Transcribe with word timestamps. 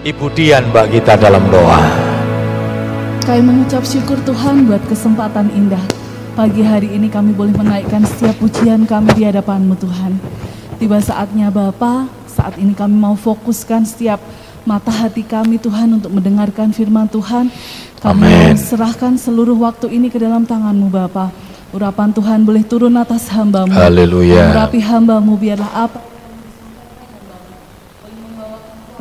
Ibu 0.00 0.32
Dian 0.32 0.72
Mbak 0.72 0.96
kita 0.96 1.12
dalam 1.20 1.44
doa. 1.52 1.76
Kami 3.20 3.42
mengucap 3.44 3.84
syukur 3.84 4.16
Tuhan 4.24 4.64
buat 4.64 4.80
kesempatan 4.88 5.52
indah. 5.52 5.84
Pagi 6.32 6.64
hari 6.64 6.96
ini 6.96 7.12
kami 7.12 7.36
boleh 7.36 7.52
menaikkan 7.52 8.08
setiap 8.08 8.32
pujian 8.40 8.88
kami 8.88 9.12
di 9.12 9.28
hadapan-Mu 9.28 9.76
Tuhan. 9.76 10.16
Tiba 10.80 11.04
saatnya 11.04 11.52
Bapa, 11.52 12.08
saat 12.24 12.56
ini 12.56 12.72
kami 12.72 12.96
mau 12.96 13.12
fokuskan 13.12 13.84
setiap 13.84 14.24
mata 14.64 14.88
hati 14.88 15.20
kami 15.20 15.60
Tuhan 15.60 16.00
untuk 16.00 16.16
mendengarkan 16.16 16.72
firman 16.72 17.04
Tuhan. 17.12 17.52
Kami 18.00 18.56
serahkan 18.56 19.20
seluruh 19.20 19.60
waktu 19.60 19.92
ini 19.92 20.08
ke 20.08 20.16
dalam 20.16 20.48
tangan-Mu 20.48 20.88
Bapa. 20.88 21.28
Urapan 21.76 22.08
Tuhan 22.16 22.48
boleh 22.48 22.64
turun 22.64 22.96
atas 22.96 23.28
hamba-Mu. 23.28 23.76
Haleluya. 23.76 24.48
Mengurapi 24.48 24.80
hamba-Mu 24.80 25.36
biarlah 25.36 25.72
apa 25.76 26.09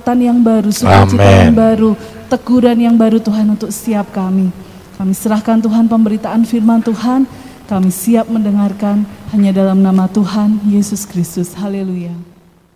kekuatan 0.10 0.26
yang 0.26 0.42
baru, 0.42 0.70
sukacita 0.74 1.30
yang 1.46 1.54
baru, 1.54 1.94
teguran 2.34 2.78
yang 2.82 2.96
baru 2.98 3.22
Tuhan 3.22 3.46
untuk 3.54 3.70
setiap 3.70 4.10
kami. 4.10 4.50
Kami 4.98 5.14
serahkan 5.14 5.62
Tuhan 5.62 5.86
pemberitaan 5.86 6.50
firman 6.50 6.82
Tuhan, 6.82 7.30
kami 7.70 7.94
siap 7.94 8.26
mendengarkan 8.26 9.06
hanya 9.30 9.54
dalam 9.54 9.86
nama 9.86 10.10
Tuhan 10.10 10.66
Yesus 10.66 11.06
Kristus. 11.06 11.54
Haleluya. 11.54 12.18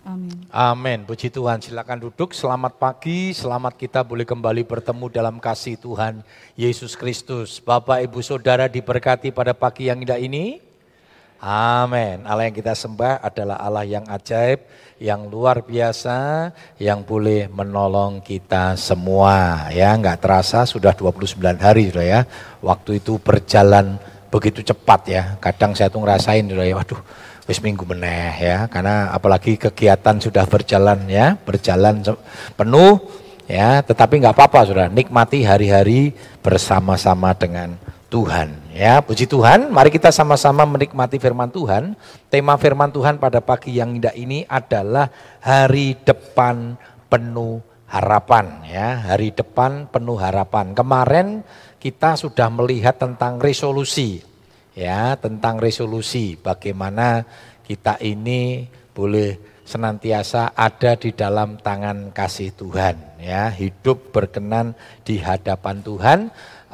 Amin. 0.06 0.46
Amin. 0.46 0.98
Puji 1.02 1.26
Tuhan. 1.26 1.58
Silakan 1.58 2.06
duduk. 2.06 2.30
Selamat 2.38 2.78
pagi. 2.78 3.34
Selamat 3.34 3.74
kita 3.74 4.06
boleh 4.06 4.22
kembali 4.22 4.62
bertemu 4.62 5.10
dalam 5.10 5.42
kasih 5.42 5.74
Tuhan 5.74 6.22
Yesus 6.54 6.94
Kristus. 6.94 7.58
Bapak, 7.58 7.98
Ibu, 8.06 8.22
Saudara 8.22 8.70
diberkati 8.70 9.34
pada 9.34 9.50
pagi 9.50 9.90
yang 9.90 10.06
indah 10.06 10.22
ini. 10.22 10.62
Amin. 11.44 12.24
Allah 12.24 12.48
yang 12.48 12.56
kita 12.56 12.72
sembah 12.72 13.20
adalah 13.20 13.60
Allah 13.60 13.84
yang 13.84 14.06
ajaib, 14.08 14.64
yang 15.04 15.28
luar 15.28 15.60
biasa, 15.60 16.48
yang 16.80 17.04
boleh 17.04 17.52
menolong 17.52 18.24
kita 18.24 18.72
semua. 18.80 19.68
Ya, 19.68 19.92
nggak 19.92 20.24
terasa 20.24 20.64
sudah 20.64 20.96
29 20.96 21.60
hari 21.60 21.92
sudah 21.92 22.06
ya. 22.08 22.20
Waktu 22.64 23.04
itu 23.04 23.20
berjalan 23.20 24.00
begitu 24.32 24.64
cepat 24.64 25.00
ya. 25.04 25.22
Kadang 25.36 25.76
saya 25.76 25.92
tuh 25.92 26.00
ngerasain 26.00 26.48
sudah 26.48 26.64
ya, 26.64 26.80
waduh 26.80 27.00
wis 27.44 27.60
minggu 27.60 27.84
meneh 27.84 28.32
ya. 28.40 28.64
Karena 28.72 29.12
apalagi 29.12 29.60
kegiatan 29.60 30.16
sudah 30.16 30.48
berjalan 30.48 31.04
ya, 31.04 31.36
berjalan 31.36 32.00
penuh 32.56 33.04
ya. 33.44 33.84
Tetapi 33.84 34.24
nggak 34.24 34.32
apa-apa 34.40 34.64
sudah, 34.64 34.86
nikmati 34.88 35.44
hari-hari 35.44 36.16
bersama-sama 36.40 37.36
dengan 37.36 37.76
Tuhan. 38.14 38.54
Ya, 38.70 39.02
puji 39.02 39.26
Tuhan. 39.26 39.74
Mari 39.74 39.90
kita 39.90 40.14
sama-sama 40.14 40.62
menikmati 40.62 41.18
firman 41.18 41.50
Tuhan. 41.50 41.98
Tema 42.30 42.54
firman 42.54 42.94
Tuhan 42.94 43.18
pada 43.18 43.42
pagi 43.42 43.74
yang 43.74 43.98
indah 43.98 44.14
ini 44.14 44.46
adalah 44.46 45.10
hari 45.42 45.98
depan 45.98 46.78
penuh 47.10 47.58
harapan 47.90 48.62
ya, 48.70 49.02
hari 49.02 49.34
depan 49.34 49.90
penuh 49.90 50.14
harapan. 50.14 50.78
Kemarin 50.78 51.42
kita 51.82 52.14
sudah 52.14 52.46
melihat 52.54 52.94
tentang 53.02 53.42
resolusi 53.42 54.22
ya, 54.78 55.18
tentang 55.18 55.58
resolusi 55.58 56.38
bagaimana 56.38 57.26
kita 57.66 57.98
ini 57.98 58.70
boleh 58.94 59.58
senantiasa 59.64 60.52
ada 60.54 60.94
di 60.94 61.10
dalam 61.16 61.56
tangan 61.56 62.12
kasih 62.12 62.52
Tuhan 62.54 63.18
ya, 63.18 63.50
hidup 63.50 64.14
berkenan 64.14 64.78
di 65.02 65.18
hadapan 65.18 65.82
Tuhan. 65.82 66.18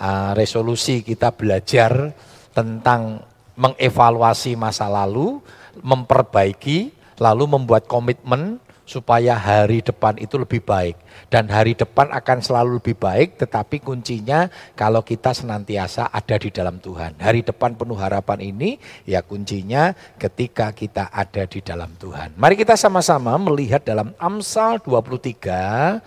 Ah, 0.00 0.32
resolusi 0.32 1.04
kita 1.04 1.28
belajar 1.28 2.16
tentang 2.56 3.20
mengevaluasi 3.52 4.56
masa 4.56 4.88
lalu, 4.88 5.44
memperbaiki, 5.84 6.88
lalu 7.20 7.44
membuat 7.44 7.84
komitmen 7.84 8.56
supaya 8.88 9.36
hari 9.36 9.84
depan 9.84 10.16
itu 10.16 10.40
lebih 10.40 10.64
baik. 10.64 10.96
Dan 11.28 11.52
hari 11.52 11.76
depan 11.76 12.08
akan 12.16 12.40
selalu 12.40 12.80
lebih 12.80 12.96
baik, 12.96 13.44
tetapi 13.44 13.84
kuncinya 13.84 14.48
kalau 14.72 15.04
kita 15.04 15.36
senantiasa 15.36 16.08
ada 16.08 16.40
di 16.40 16.48
dalam 16.48 16.80
Tuhan. 16.80 17.20
Hari 17.20 17.44
depan 17.44 17.76
penuh 17.76 18.00
harapan 18.00 18.40
ini, 18.40 18.80
ya 19.04 19.20
kuncinya 19.20 19.92
ketika 20.16 20.72
kita 20.72 21.12
ada 21.12 21.44
di 21.44 21.60
dalam 21.60 21.92
Tuhan. 22.00 22.40
Mari 22.40 22.56
kita 22.56 22.72
sama-sama 22.72 23.36
melihat 23.36 23.84
dalam 23.84 24.16
Amsal 24.16 24.80
23 24.80 26.00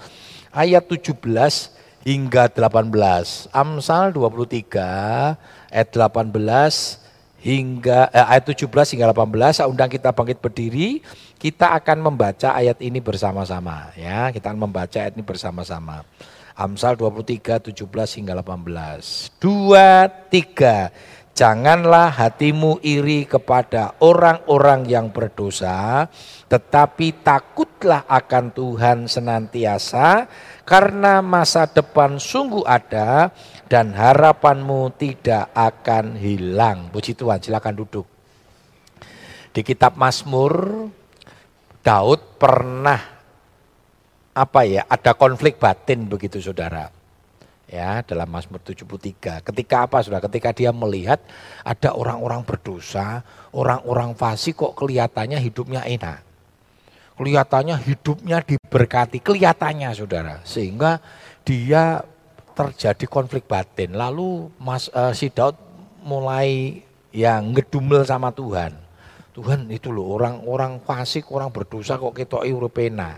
ayat 0.49 0.83
17 0.89 1.72
hingga 2.03 2.51
18. 2.51 3.49
Amsal 3.55 4.11
23 4.11 5.39
ayat 5.71 5.89
18 5.89 6.99
hingga 7.43 8.11
eh, 8.11 8.27
ayat 8.27 8.43
17 8.51 8.67
hingga 8.95 9.11
18 9.11 9.55
saya 9.55 9.67
undang 9.71 9.91
kita 9.91 10.11
bangkit 10.11 10.39
berdiri. 10.43 10.99
Kita 11.39 11.75
akan 11.75 12.11
membaca 12.11 12.55
ayat 12.55 12.79
ini 12.79 12.99
bersama-sama 13.03 13.91
ya. 13.95 14.31
Kita 14.31 14.51
akan 14.51 14.69
membaca 14.69 14.97
ayat 14.99 15.15
ini 15.15 15.23
bersama-sama. 15.23 16.03
Amsal 16.53 16.93
23 16.93 17.73
17 17.73 17.81
hingga 18.21 18.37
18 18.37 19.41
dua 19.41 20.05
tiga 20.29 20.93
Janganlah 21.33 22.13
hatimu 22.13 22.77
iri 22.85 23.25
kepada 23.25 23.97
orang-orang 24.05 24.85
yang 24.85 25.09
berdosa, 25.09 26.05
tetapi 26.45 27.25
takutlah 27.25 28.05
akan 28.05 28.53
Tuhan 28.53 29.09
senantiasa, 29.09 30.29
karena 30.61 31.25
masa 31.25 31.65
depan 31.65 32.21
sungguh 32.21 32.61
ada 32.69 33.33
dan 33.65 33.97
harapanmu 33.97 34.93
tidak 34.93 35.49
akan 35.57 36.21
hilang. 36.21 36.93
Puji 36.93 37.17
Tuhan, 37.17 37.41
silakan 37.41 37.81
duduk. 37.81 38.05
Di 39.49 39.65
kitab 39.65 39.97
Mazmur, 39.97 40.85
Daud 41.81 42.37
pernah 42.37 43.01
apa 44.37 44.61
ya, 44.69 44.85
ada 44.85 45.17
konflik 45.17 45.57
batin 45.57 46.05
begitu 46.05 46.37
saudara 46.37 47.02
ya 47.73 48.05
dalam 48.05 48.29
Mazmur 48.29 48.61
73. 48.61 49.41
Ketika 49.41 49.89
apa 49.89 50.05
sudah? 50.05 50.21
Ketika 50.21 50.53
dia 50.53 50.69
melihat 50.69 51.17
ada 51.65 51.97
orang-orang 51.97 52.45
berdosa, 52.45 53.25
orang-orang 53.49 54.13
fasik 54.13 54.61
kok 54.61 54.77
kelihatannya 54.77 55.41
hidupnya 55.41 55.81
enak. 55.81 56.21
Kelihatannya 57.17 57.81
hidupnya 57.81 58.45
diberkati, 58.45 59.17
kelihatannya 59.25 59.89
saudara. 59.97 60.45
Sehingga 60.45 61.01
dia 61.41 62.05
terjadi 62.53 63.09
konflik 63.09 63.49
batin. 63.49 63.97
Lalu 63.97 64.53
Mas 64.61 64.93
eh, 64.93 65.13
si 65.17 65.33
Daud 65.33 65.57
mulai 66.05 66.81
yang 67.09 67.57
ngedumel 67.57 68.05
sama 68.05 68.29
Tuhan. 68.29 68.77
Tuhan 69.33 69.65
itu 69.73 69.89
loh 69.89 70.13
orang-orang 70.13 70.77
fasik, 70.85 71.33
orang 71.33 71.49
berdosa 71.49 71.97
kok 71.97 72.13
ketoki 72.13 72.53
uripena. 72.53 73.17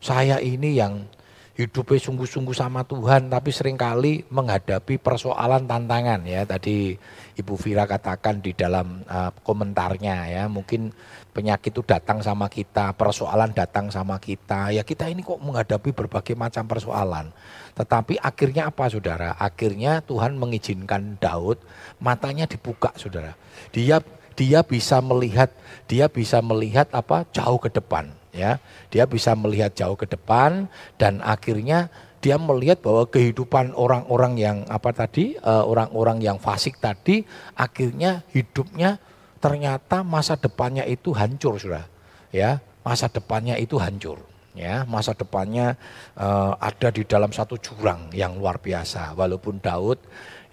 Saya 0.00 0.40
ini 0.40 0.80
yang 0.80 1.04
hidupnya 1.52 2.00
sungguh-sungguh 2.00 2.56
sama 2.56 2.80
Tuhan 2.88 3.28
tapi 3.28 3.52
sering 3.52 3.76
kali 3.76 4.24
menghadapi 4.32 4.96
persoalan 4.96 5.68
tantangan 5.68 6.24
ya. 6.24 6.48
Tadi 6.48 6.96
Ibu 7.36 7.54
Vira 7.60 7.84
katakan 7.84 8.40
di 8.40 8.56
dalam 8.56 9.04
uh, 9.04 9.28
komentarnya 9.44 10.32
ya 10.32 10.44
mungkin 10.48 10.96
penyakit 11.36 11.72
itu 11.76 11.84
datang 11.84 12.24
sama 12.24 12.48
kita 12.48 12.96
persoalan 12.96 13.52
datang 13.52 13.92
sama 13.92 14.16
kita. 14.16 14.72
Ya 14.72 14.80
kita 14.80 15.12
ini 15.12 15.20
kok 15.20 15.40
menghadapi 15.44 15.92
berbagai 15.92 16.32
macam 16.32 16.64
persoalan. 16.64 17.28
Tetapi 17.76 18.16
akhirnya 18.20 18.72
apa 18.72 18.88
saudara? 18.88 19.36
Akhirnya 19.36 20.00
Tuhan 20.04 20.40
mengizinkan 20.40 21.20
Daud 21.20 21.60
matanya 22.00 22.48
dibuka 22.48 22.96
saudara. 22.96 23.36
Dia 23.76 24.00
dia 24.32 24.64
bisa 24.64 25.04
melihat 25.04 25.52
dia 25.84 26.08
bisa 26.08 26.40
melihat 26.40 26.88
apa 26.96 27.28
jauh 27.36 27.60
ke 27.60 27.68
depan 27.68 28.21
ya. 28.32 28.58
Dia 28.88 29.04
bisa 29.06 29.36
melihat 29.36 29.76
jauh 29.76 29.94
ke 29.94 30.08
depan 30.08 30.66
dan 30.96 31.20
akhirnya 31.22 31.92
dia 32.22 32.38
melihat 32.38 32.80
bahwa 32.80 33.06
kehidupan 33.06 33.76
orang-orang 33.76 34.34
yang 34.40 34.58
apa 34.66 34.90
tadi 34.94 35.36
eh, 35.36 35.64
orang-orang 35.64 36.18
yang 36.22 36.38
fasik 36.40 36.80
tadi 36.80 37.22
akhirnya 37.54 38.24
hidupnya 38.32 38.98
ternyata 39.42 40.06
masa 40.06 40.38
depannya 40.38 40.88
itu 40.88 41.12
hancur 41.12 41.60
sudah 41.60 41.86
ya. 42.32 42.58
Masa 42.82 43.06
depannya 43.06 43.54
itu 43.62 43.78
hancur 43.78 44.18
ya. 44.58 44.82
Masa 44.86 45.14
depannya 45.14 45.74
eh, 46.14 46.52
ada 46.56 46.88
di 46.90 47.02
dalam 47.06 47.30
satu 47.30 47.58
jurang 47.58 48.10
yang 48.14 48.38
luar 48.38 48.58
biasa. 48.62 49.14
Walaupun 49.18 49.58
Daud 49.58 49.98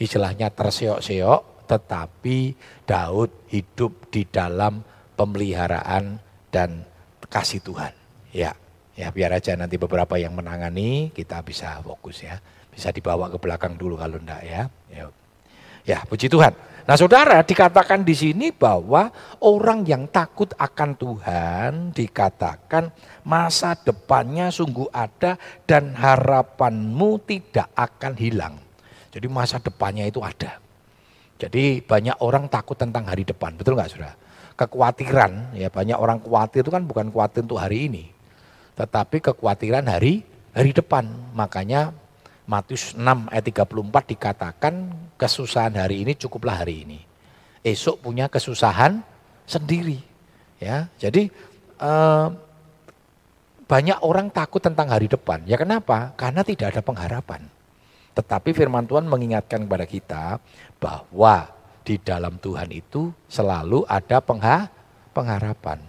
istilahnya 0.01 0.49
terseok-seok 0.49 1.69
tetapi 1.69 2.57
Daud 2.89 3.45
hidup 3.53 4.09
di 4.09 4.25
dalam 4.25 4.81
pemeliharaan 5.13 6.17
dan 6.49 6.88
kasih 7.29 7.61
Tuhan. 7.61 7.93
Ya, 8.33 8.53
ya 8.97 9.13
biar 9.13 9.37
aja 9.37 9.53
nanti 9.55 9.77
beberapa 9.77 10.17
yang 10.17 10.35
menangani 10.35 11.13
kita 11.13 11.41
bisa 11.45 11.79
fokus 11.85 12.25
ya. 12.25 12.41
Bisa 12.69 12.93
dibawa 12.93 13.29
ke 13.29 13.37
belakang 13.41 13.77
dulu 13.77 13.97
kalau 13.97 14.17
enggak 14.21 14.41
ya. 14.45 14.61
Ya, 14.89 15.05
ya 15.85 15.97
puji 16.05 16.27
Tuhan. 16.27 16.53
Nah 16.89 16.97
saudara 16.97 17.45
dikatakan 17.45 18.01
di 18.01 18.17
sini 18.17 18.49
bahwa 18.49 19.13
orang 19.45 19.85
yang 19.85 20.09
takut 20.09 20.49
akan 20.57 20.97
Tuhan 20.97 21.93
dikatakan 21.93 22.89
masa 23.29 23.77
depannya 23.77 24.49
sungguh 24.49 24.89
ada 24.89 25.37
dan 25.69 25.93
harapanmu 25.93 27.21
tidak 27.29 27.69
akan 27.77 28.17
hilang. 28.17 28.57
Jadi 29.13 29.29
masa 29.29 29.61
depannya 29.61 30.09
itu 30.09 30.17
ada. 30.25 30.57
Jadi 31.39 31.85
banyak 31.85 32.19
orang 32.25 32.49
takut 32.49 32.75
tentang 32.75 33.05
hari 33.05 33.21
depan, 33.21 33.53
betul 33.53 33.77
nggak 33.77 33.89
saudara? 33.93 34.17
Kekhawatiran, 34.59 35.55
ya 35.55 35.71
banyak 35.71 35.95
orang 35.95 36.19
khawatir 36.19 36.67
itu 36.67 36.71
kan 36.75 36.83
bukan 36.83 37.07
khawatir 37.15 37.47
untuk 37.47 37.63
hari 37.63 37.87
ini. 37.87 38.11
Tetapi 38.75 39.23
kekhawatiran 39.23 39.87
hari 39.87 40.27
hari 40.51 40.75
depan. 40.75 41.07
Makanya 41.31 41.95
Matius 42.43 42.91
6 42.91 43.31
ayat 43.31 43.45
34 43.47 44.11
dikatakan 44.11 44.73
kesusahan 45.15 45.79
hari 45.79 46.03
ini 46.03 46.11
cukuplah 46.19 46.59
hari 46.59 46.83
ini. 46.83 46.99
Esok 47.63 48.03
punya 48.03 48.27
kesusahan 48.27 48.99
sendiri. 49.47 50.03
Ya, 50.59 50.91
jadi 50.99 51.31
eh, 51.79 52.27
banyak 53.69 54.01
orang 54.01 54.33
takut 54.33 54.59
tentang 54.59 54.89
hari 54.89 55.05
depan. 55.05 55.45
Ya 55.45 55.55
kenapa? 55.55 56.11
Karena 56.17 56.41
tidak 56.41 56.75
ada 56.75 56.81
pengharapan. 56.81 57.45
Tetapi 58.17 58.49
firman 58.51 58.89
Tuhan 58.89 59.05
mengingatkan 59.05 59.63
kepada 59.63 59.85
kita 59.85 60.23
bahwa 60.81 61.53
di 61.89 61.97
dalam 61.97 62.37
Tuhan 62.37 62.69
itu 62.69 63.09
selalu 63.25 63.81
ada 63.89 64.21
pengha 64.21 64.69
pengharapan. 65.09 65.81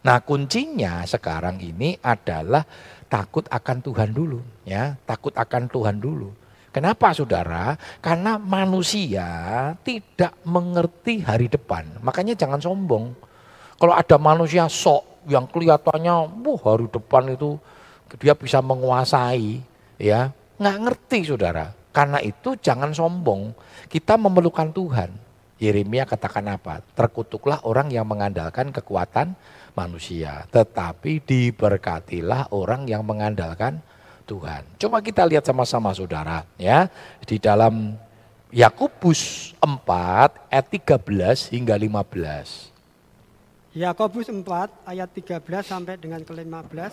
Nah 0.00 0.24
kuncinya 0.24 1.04
sekarang 1.04 1.60
ini 1.60 2.00
adalah 2.00 2.64
takut 3.12 3.44
akan 3.52 3.84
Tuhan 3.84 4.16
dulu, 4.16 4.40
ya, 4.64 4.96
takut 5.04 5.36
akan 5.36 5.68
Tuhan 5.68 6.00
dulu. 6.00 6.32
Kenapa 6.72 7.12
saudara? 7.12 7.76
Karena 8.00 8.40
manusia 8.40 9.28
tidak 9.84 10.32
mengerti 10.48 11.20
hari 11.20 11.52
depan. 11.52 12.00
Makanya 12.00 12.32
jangan 12.32 12.64
sombong. 12.64 13.12
Kalau 13.76 13.92
ada 13.92 14.16
manusia 14.16 14.64
sok 14.72 15.28
yang 15.28 15.44
kelihatannya, 15.52 16.32
wah 16.40 16.60
hari 16.64 16.88
depan 16.88 17.28
itu 17.28 17.60
dia 18.16 18.32
bisa 18.32 18.64
menguasai, 18.64 19.60
ya 20.00 20.32
nggak 20.56 20.78
ngerti 20.80 21.28
saudara. 21.28 21.76
Karena 21.92 22.24
itu 22.24 22.56
jangan 22.56 22.96
sombong. 22.96 23.52
Kita 23.92 24.16
memerlukan 24.16 24.72
Tuhan. 24.72 25.31
Yeremia 25.62 26.02
katakan 26.02 26.42
apa? 26.50 26.82
Terkutuklah 26.98 27.62
orang 27.62 27.86
yang 27.94 28.02
mengandalkan 28.02 28.74
kekuatan 28.74 29.38
manusia, 29.78 30.42
tetapi 30.50 31.22
diberkatilah 31.22 32.50
orang 32.50 32.90
yang 32.90 33.06
mengandalkan 33.06 33.78
Tuhan. 34.26 34.66
Coba 34.82 34.98
kita 34.98 35.22
lihat 35.22 35.46
sama-sama 35.46 35.94
saudara 35.94 36.42
ya 36.58 36.90
di 37.22 37.38
dalam 37.38 37.94
Yakobus 38.50 39.54
4 39.62 40.50
ayat 40.50 40.66
13 40.66 41.54
hingga 41.54 41.78
15. 41.78 43.78
Yakobus 43.78 44.28
4 44.28 44.42
ayat 44.84 45.08
13 45.14 45.62
sampai 45.62 45.94
dengan 45.96 46.20
ke-15. 46.26 46.92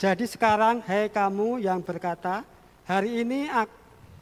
Jadi 0.00 0.24
sekarang 0.24 0.80
hai 0.88 1.12
kamu 1.12 1.60
yang 1.60 1.84
berkata, 1.84 2.40
hari 2.88 3.20
ini 3.20 3.52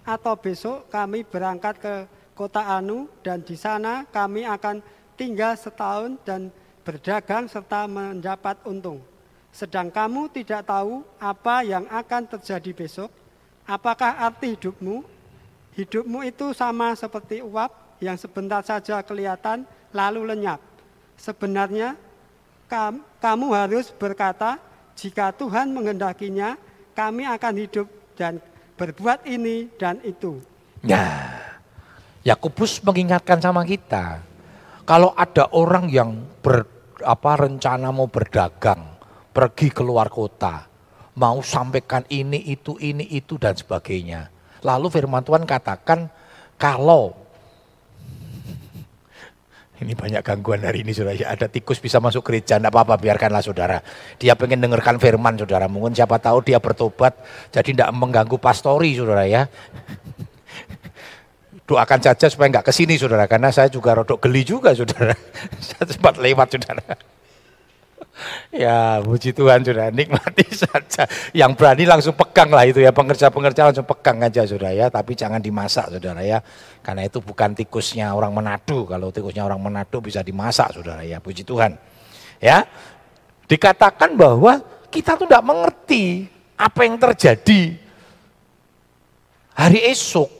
atau 0.02 0.34
besok 0.34 0.90
kami 0.90 1.22
berangkat 1.22 1.78
ke 1.78 1.94
kota 2.38 2.62
Anu 2.62 3.10
dan 3.26 3.42
di 3.42 3.58
sana 3.58 4.06
kami 4.06 4.46
akan 4.46 4.78
tinggal 5.18 5.58
setahun 5.58 6.14
dan 6.22 6.54
berdagang 6.86 7.50
serta 7.50 7.90
mendapat 7.90 8.62
untung. 8.62 9.02
Sedang 9.50 9.90
kamu 9.90 10.30
tidak 10.30 10.70
tahu 10.70 11.02
apa 11.18 11.66
yang 11.66 11.82
akan 11.90 12.30
terjadi 12.38 12.70
besok. 12.70 13.10
Apakah 13.66 14.22
arti 14.22 14.54
hidupmu? 14.54 15.02
Hidupmu 15.74 16.22
itu 16.22 16.54
sama 16.54 16.94
seperti 16.94 17.42
uap 17.42 17.98
yang 17.98 18.14
sebentar 18.14 18.62
saja 18.62 19.02
kelihatan 19.02 19.66
lalu 19.90 20.22
lenyap. 20.30 20.62
Sebenarnya 21.18 21.98
kamu 23.18 23.46
harus 23.50 23.90
berkata, 23.90 24.62
jika 24.94 25.34
Tuhan 25.34 25.74
menghendakinya, 25.74 26.54
kami 26.94 27.26
akan 27.26 27.54
hidup 27.58 27.86
dan 28.14 28.38
berbuat 28.78 29.26
ini 29.26 29.70
dan 29.78 29.98
itu. 30.06 30.38
Nah, 30.86 31.37
Yakobus 32.28 32.84
mengingatkan 32.84 33.40
sama 33.40 33.64
kita, 33.64 34.20
kalau 34.84 35.16
ada 35.16 35.48
orang 35.56 35.88
yang 35.88 36.12
ber, 36.44 36.68
apa 37.00 37.48
rencana 37.48 37.88
mau 37.88 38.04
berdagang, 38.04 38.84
pergi 39.32 39.72
keluar 39.72 40.12
kota, 40.12 40.68
mau 41.16 41.40
sampaikan 41.40 42.04
ini 42.12 42.52
itu 42.52 42.76
ini 42.84 43.16
itu 43.16 43.40
dan 43.40 43.56
sebagainya. 43.56 44.28
Lalu 44.60 44.92
firman 44.92 45.24
Tuhan 45.24 45.48
katakan 45.48 46.12
kalau 46.60 47.16
ini 49.80 49.96
banyak 49.96 50.20
gangguan 50.20 50.68
hari 50.68 50.84
ini 50.84 50.92
saudara. 50.92 51.16
Ya, 51.16 51.32
ada 51.32 51.48
tikus 51.48 51.80
bisa 51.80 51.96
masuk 51.96 52.28
gereja, 52.28 52.60
tidak 52.60 52.76
apa-apa 52.76 53.00
biarkanlah 53.00 53.40
saudara. 53.40 53.80
Dia 54.20 54.36
pengen 54.36 54.60
dengarkan 54.60 55.00
firman 55.00 55.40
saudara. 55.40 55.64
Mungkin 55.64 55.96
siapa 55.96 56.20
tahu 56.20 56.44
dia 56.44 56.60
bertobat 56.60 57.16
jadi 57.56 57.72
tidak 57.72 57.90
mengganggu 57.96 58.36
pastori 58.36 59.00
saudara 59.00 59.24
ya. 59.24 59.48
Doakan 61.68 62.00
saja 62.00 62.32
supaya 62.32 62.48
nggak 62.48 62.64
ke 62.64 62.72
sini 62.72 62.96
saudara, 62.96 63.28
karena 63.28 63.52
saya 63.52 63.68
juga 63.68 63.92
rodok 63.92 64.24
geli 64.24 64.40
juga 64.40 64.72
saudara. 64.72 65.12
saya 65.68 65.84
sempat 65.84 66.16
lewat 66.16 66.56
saudara. 66.56 66.84
Ya 68.50 68.98
puji 68.98 69.30
Tuhan 69.30 69.62
saudara, 69.62 69.94
nikmati 69.94 70.42
saja. 70.66 71.06
Yang 71.30 71.52
berani 71.54 71.84
langsung 71.86 72.18
pegang 72.18 72.50
lah 72.50 72.66
itu 72.66 72.82
ya, 72.82 72.90
pengerja-pengerja 72.90 73.70
langsung 73.70 73.86
pegang 73.86 74.18
aja 74.26 74.42
saudara 74.42 74.74
ya. 74.74 74.90
Tapi 74.90 75.14
jangan 75.14 75.38
dimasak 75.38 75.94
saudara 75.94 76.18
ya. 76.26 76.42
Karena 76.82 77.06
itu 77.06 77.22
bukan 77.22 77.54
tikusnya 77.54 78.10
orang 78.10 78.34
Manado. 78.34 78.88
Kalau 78.90 79.14
tikusnya 79.14 79.46
orang 79.46 79.62
Manado 79.62 80.02
bisa 80.02 80.26
dimasak 80.26 80.74
saudara 80.74 81.06
ya, 81.06 81.22
puji 81.22 81.46
Tuhan. 81.46 81.78
Ya, 82.42 82.66
dikatakan 83.46 84.18
bahwa 84.18 84.66
kita 84.90 85.14
tuh 85.14 85.30
tidak 85.30 85.44
mengerti 85.46 86.26
apa 86.58 86.80
yang 86.82 86.98
terjadi 86.98 87.78
hari 89.54 89.80
esok 89.94 90.37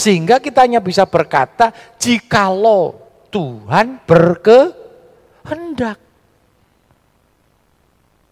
sehingga 0.00 0.40
kita 0.40 0.64
hanya 0.64 0.80
bisa 0.80 1.04
berkata, 1.04 1.68
jikalau 2.00 2.96
Tuhan 3.28 4.00
berkehendak. 4.08 6.00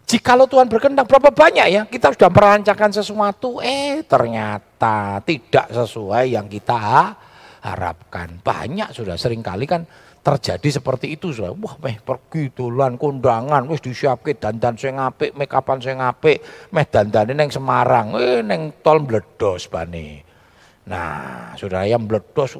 Jikalau 0.09 0.49
Tuhan 0.49 0.65
berkehendak, 0.65 1.05
berapa 1.05 1.29
banyak 1.29 1.67
ya 1.69 1.85
kita 1.85 2.17
sudah 2.17 2.33
merancangkan 2.33 2.89
sesuatu, 2.89 3.61
eh 3.61 4.01
ternyata 4.01 5.21
tidak 5.21 5.69
sesuai 5.69 6.33
yang 6.33 6.49
kita 6.49 7.13
harapkan. 7.61 8.41
Banyak 8.41 8.89
sudah 8.89 9.13
sering 9.13 9.45
kali 9.45 9.69
kan 9.69 9.85
terjadi 10.25 10.81
seperti 10.81 11.13
itu 11.13 11.29
sudah. 11.29 11.53
Wah, 11.53 11.77
meh 11.85 12.01
pergi 12.01 12.49
dolan 12.49 12.97
kondangan 12.97 13.69
wis 13.69 13.85
disiapke 13.85 14.41
dandan 14.41 14.73
sing 14.73 14.97
apik, 14.97 15.37
make 15.37 15.53
upan 15.53 15.77
sing 15.77 16.01
apik, 16.01 16.41
meh 16.73 16.89
dandane 16.89 17.37
ning 17.37 17.53
Semarang, 17.53 18.17
eh 18.17 18.41
ning 18.41 18.81
tol 18.81 19.05
bledos 19.05 19.69
bane. 19.69 20.28
Nah, 20.89 21.53
saudara 21.53 21.85
yang 21.85 22.09
meledos 22.09 22.57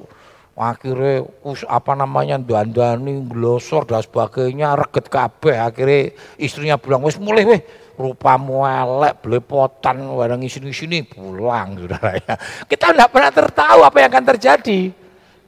akhirnya 0.60 1.24
us, 1.48 1.64
apa 1.66 1.96
namanya 1.96 2.36
dandani 2.36 3.24
glosor 3.26 3.88
dan 3.90 4.04
sebagainya 4.06 4.78
reget 4.78 5.10
kabeh. 5.10 5.56
Akhirnya 5.58 6.14
istrinya 6.38 6.76
bilang 6.78 7.02
wis 7.02 7.18
mulai 7.18 7.48
weh 7.48 7.62
rupamu 7.96 8.64
elek 8.64 9.24
belepotan 9.24 10.04
barang 10.14 10.44
sini 10.46 10.72
sini 10.76 10.98
pulang 11.08 11.80
saudara 11.80 12.12
ya. 12.22 12.36
Kita 12.68 12.92
tidak 12.94 13.10
pernah 13.10 13.32
tertahu 13.32 13.80
apa 13.88 13.98
yang 13.98 14.10
akan 14.14 14.26
terjadi 14.36 14.80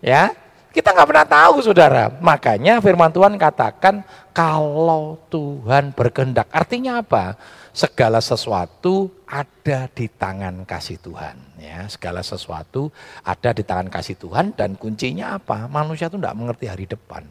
ya. 0.02 0.34
Kita 0.72 0.96
nggak 0.96 1.08
pernah 1.12 1.28
tahu 1.28 1.56
saudara. 1.60 2.08
Makanya 2.24 2.80
firman 2.80 3.12
Tuhan 3.12 3.36
katakan 3.36 4.08
kalau 4.32 5.20
Tuhan 5.28 5.92
berkehendak. 5.92 6.48
Artinya 6.48 7.04
apa 7.04 7.36
segala 7.72 8.20
sesuatu 8.20 9.12
ada 9.28 9.88
di 9.92 10.08
tangan 10.12 10.68
kasih 10.68 11.00
Tuhan. 11.00 11.36
Ya, 11.60 11.88
segala 11.88 12.20
sesuatu 12.22 12.92
ada 13.24 13.56
di 13.56 13.64
tangan 13.64 13.88
kasih 13.88 14.20
Tuhan 14.20 14.56
dan 14.56 14.76
kuncinya 14.76 15.40
apa? 15.40 15.68
Manusia 15.72 16.12
itu 16.12 16.20
tidak 16.20 16.36
mengerti 16.36 16.66
hari 16.68 16.86
depan. 16.88 17.24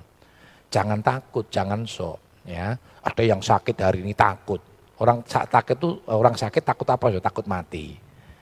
Jangan 0.72 1.00
takut, 1.04 1.46
jangan 1.52 1.84
sok. 1.84 2.18
Ya, 2.48 2.80
ada 3.04 3.22
yang 3.22 3.44
sakit 3.44 3.76
hari 3.76 4.00
ini 4.00 4.16
takut. 4.16 4.64
Orang 5.00 5.24
sakit 5.24 5.76
itu 5.76 6.00
orang 6.08 6.36
sakit 6.36 6.64
takut 6.64 6.88
apa? 6.88 7.12
Ya, 7.12 7.20
takut 7.20 7.44
mati. 7.44 7.96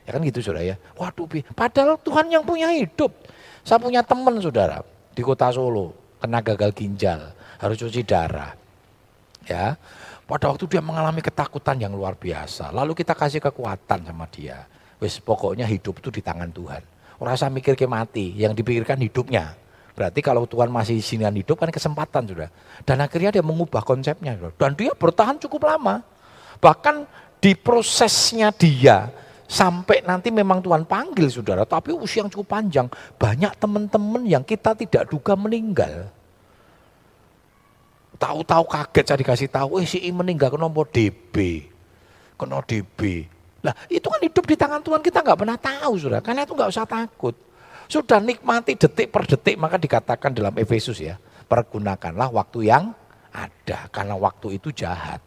Ya 0.07 0.17
kan 0.17 0.25
gitu 0.25 0.41
saudara 0.41 0.65
ya. 0.65 0.77
Waduh, 0.97 1.29
padahal 1.53 2.01
Tuhan 2.01 2.33
yang 2.33 2.41
punya 2.47 2.73
hidup. 2.73 3.13
Saya 3.67 3.77
punya 3.77 4.01
teman 4.01 4.41
saudara 4.41 4.81
di 5.13 5.21
kota 5.21 5.53
Solo 5.53 5.93
kena 6.19 6.41
gagal 6.43 6.71
ginjal, 6.75 7.21
harus 7.61 7.77
cuci 7.79 8.03
darah. 8.07 8.55
Ya, 9.49 9.81
pada 10.29 10.53
waktu 10.53 10.69
dia 10.69 10.85
mengalami 10.85 11.25
ketakutan 11.25 11.81
yang 11.81 11.97
luar 11.97 12.13
biasa. 12.13 12.69
Lalu 12.69 12.93
kita 12.93 13.17
kasih 13.17 13.41
kekuatan 13.41 14.05
sama 14.05 14.29
dia. 14.29 14.69
Wes 15.01 15.17
pokoknya 15.25 15.65
hidup 15.65 16.05
itu 16.05 16.13
di 16.13 16.21
tangan 16.21 16.53
Tuhan. 16.53 16.85
Saya 17.33 17.49
mikir 17.49 17.73
ke 17.73 17.89
mati, 17.89 18.37
yang 18.37 18.53
dipikirkan 18.53 19.01
hidupnya. 19.01 19.57
Berarti 19.97 20.21
kalau 20.21 20.45
Tuhan 20.45 20.69
masih 20.69 21.01
sinian 21.01 21.33
hidup 21.33 21.59
kan 21.59 21.73
kesempatan 21.73 22.29
sudah. 22.29 22.53
Dan 22.85 23.01
akhirnya 23.01 23.35
dia 23.35 23.43
mengubah 23.43 23.81
konsepnya. 23.81 24.37
Dan 24.55 24.77
dia 24.77 24.93
bertahan 24.93 25.41
cukup 25.41 25.65
lama. 25.65 26.05
Bahkan 26.61 27.09
di 27.41 27.57
prosesnya 27.57 28.53
dia 28.53 29.09
sampai 29.49 30.05
nanti 30.05 30.29
memang 30.29 30.61
Tuhan 30.61 30.85
panggil 30.85 31.27
saudara. 31.33 31.65
Tapi 31.65 31.97
usia 31.97 32.21
yang 32.21 32.31
cukup 32.31 32.53
panjang. 32.53 32.87
Banyak 33.17 33.57
teman-teman 33.59 34.29
yang 34.29 34.45
kita 34.45 34.77
tidak 34.77 35.09
duga 35.09 35.35
meninggal. 35.35 36.13
Tahu-tahu 38.19 38.65
kaget 38.67 39.05
saya 39.07 39.19
dikasih 39.23 39.49
tahu, 39.49 39.79
eh 39.79 39.87
si 39.87 40.03
I 40.03 40.11
meninggal 40.11 40.51
kena 40.51 40.67
DB. 40.67 41.35
Kena 42.35 42.59
DB. 42.67 43.31
Lah 43.63 43.75
itu 43.87 44.07
kan 44.07 44.21
hidup 44.23 44.45
di 44.47 44.55
tangan 44.59 44.83
Tuhan 44.83 45.03
kita 45.03 45.23
nggak 45.23 45.39
pernah 45.39 45.59
tahu 45.59 45.95
sudah. 45.99 46.19
Karena 46.23 46.43
itu 46.43 46.55
nggak 46.55 46.71
usah 46.71 46.87
takut. 46.87 47.35
Sudah 47.89 48.21
nikmati 48.21 48.77
detik 48.77 49.09
per 49.09 49.25
detik 49.25 49.57
maka 49.57 49.79
dikatakan 49.79 50.35
dalam 50.35 50.55
Efesus 50.59 50.99
ya. 50.99 51.15
Pergunakanlah 51.49 52.29
waktu 52.35 52.69
yang 52.69 52.93
ada 53.31 53.89
karena 53.89 54.19
waktu 54.19 54.61
itu 54.61 54.75
jahat. 54.75 55.23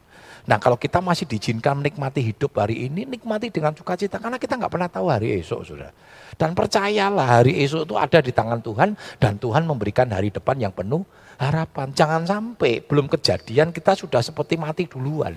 Nah 0.45 0.57
kalau 0.57 0.77
kita 0.77 0.99
masih 1.01 1.29
diizinkan 1.29 1.77
menikmati 1.77 2.21
hidup 2.21 2.57
hari 2.57 2.89
ini, 2.89 3.05
nikmati 3.05 3.53
dengan 3.53 3.77
sukacita 3.77 4.17
karena 4.17 4.41
kita 4.41 4.57
nggak 4.57 4.71
pernah 4.73 4.89
tahu 4.89 5.05
hari 5.09 5.37
esok, 5.37 5.61
sudah. 5.63 5.91
Dan 6.33 6.57
percayalah 6.57 7.41
hari 7.41 7.61
esok 7.61 7.85
itu 7.85 7.95
ada 7.97 8.19
di 8.21 8.33
tangan 8.33 8.59
Tuhan 8.61 8.97
dan 9.21 9.37
Tuhan 9.37 9.63
memberikan 9.69 10.09
hari 10.09 10.33
depan 10.33 10.57
yang 10.57 10.73
penuh 10.73 11.05
harapan. 11.41 11.89
Jangan 11.89 12.21
sampai 12.29 12.85
belum 12.85 13.09
kejadian 13.09 13.73
kita 13.73 13.97
sudah 13.97 14.21
seperti 14.21 14.61
mati 14.61 14.85
duluan. 14.85 15.33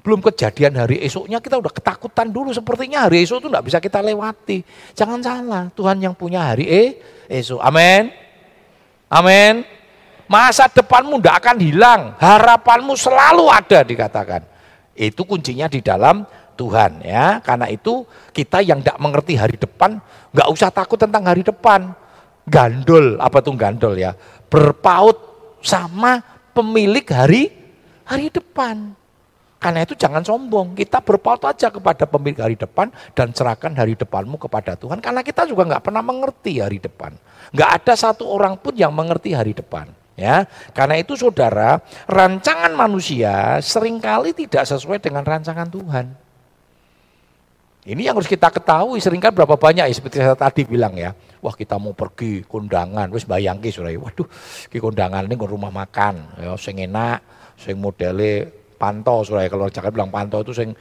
Belum 0.00 0.24
kejadian 0.24 0.78
hari 0.78 1.04
esoknya 1.04 1.36
kita 1.36 1.60
udah 1.60 1.68
ketakutan 1.68 2.32
dulu. 2.32 2.48
Sepertinya 2.56 3.04
hari 3.04 3.28
esok 3.28 3.44
itu 3.44 3.48
nggak 3.52 3.66
bisa 3.68 3.78
kita 3.82 4.00
lewati. 4.00 4.64
Jangan 4.96 5.20
salah, 5.20 5.62
Tuhan 5.76 6.00
yang 6.00 6.16
punya 6.16 6.48
hari 6.48 6.64
eh, 6.64 6.90
esok. 7.28 7.60
Amin. 7.60 8.08
Amin. 9.12 9.68
Masa 10.28 10.68
depanmu 10.68 11.20
tidak 11.20 11.40
akan 11.44 11.56
hilang, 11.56 12.00
harapanmu 12.20 12.92
selalu 12.96 13.48
ada 13.48 13.80
dikatakan. 13.80 14.44
Itu 14.92 15.24
kuncinya 15.24 15.68
di 15.72 15.80
dalam 15.80 16.24
Tuhan 16.52 17.00
ya. 17.00 17.40
Karena 17.40 17.68
itu 17.72 18.04
kita 18.36 18.60
yang 18.60 18.84
tidak 18.84 19.00
mengerti 19.00 19.40
hari 19.40 19.56
depan, 19.56 19.96
nggak 20.32 20.48
usah 20.52 20.68
takut 20.68 21.00
tentang 21.00 21.24
hari 21.24 21.40
depan. 21.40 21.96
Gandol, 22.48 23.20
apa 23.20 23.44
tuh 23.44 23.52
gandol 23.60 23.92
ya? 23.96 24.16
Berpaut 24.48 25.16
sama 25.60 26.24
pemilik 26.56 27.04
hari 27.08 27.52
hari 28.08 28.32
depan. 28.32 28.96
Karena 29.58 29.82
itu 29.82 29.98
jangan 29.98 30.22
sombong, 30.22 30.78
kita 30.78 31.02
berpaut 31.02 31.42
aja 31.42 31.66
kepada 31.66 32.06
pemilik 32.06 32.38
hari 32.38 32.54
depan 32.54 32.94
dan 33.10 33.34
serahkan 33.34 33.74
hari 33.74 33.98
depanmu 33.98 34.38
kepada 34.38 34.78
Tuhan. 34.78 35.02
Karena 35.02 35.26
kita 35.26 35.50
juga 35.50 35.66
nggak 35.66 35.82
pernah 35.82 35.98
mengerti 35.98 36.62
hari 36.62 36.78
depan. 36.78 37.18
Nggak 37.50 37.70
ada 37.82 37.94
satu 37.98 38.30
orang 38.30 38.54
pun 38.54 38.78
yang 38.78 38.94
mengerti 38.94 39.34
hari 39.34 39.58
depan. 39.58 39.90
Ya, 40.18 40.50
karena 40.74 40.98
itu 40.98 41.14
saudara, 41.14 41.78
rancangan 42.10 42.74
manusia 42.74 43.62
sering 43.62 44.02
kali 44.02 44.34
tidak 44.34 44.66
sesuai 44.66 44.98
dengan 44.98 45.22
rancangan 45.22 45.70
Tuhan. 45.70 46.10
Ini 47.86 48.10
yang 48.10 48.18
harus 48.18 48.26
kita 48.26 48.50
ketahui, 48.50 48.98
sering 48.98 49.22
kali 49.22 49.32
berapa 49.32 49.54
banyak 49.54 49.86
ya, 49.86 49.94
seperti 49.94 50.18
saya 50.18 50.34
tadi 50.34 50.66
bilang 50.66 50.98
ya, 50.98 51.14
wah 51.38 51.54
kita 51.54 51.78
mau 51.78 51.94
pergi 51.94 52.42
kondangan, 52.44 53.08
wis 53.14 53.24
bayangke 53.24 53.70
saudara, 53.70 53.94
waduh, 53.96 54.26
ki 54.68 54.78
kondangan 54.82 55.24
ini 55.24 55.38
rumah 55.38 55.70
makan, 55.70 56.42
ya, 56.42 56.52
sing 56.58 56.82
enak, 56.82 57.22
sing 57.54 57.78
modele 57.78 58.44
panto 58.76 59.24
saudara, 59.24 59.48
kalau 59.48 59.70
Jakarta 59.70 59.94
bilang 59.94 60.10
panto 60.10 60.42
itu 60.42 60.52
sing 60.52 60.74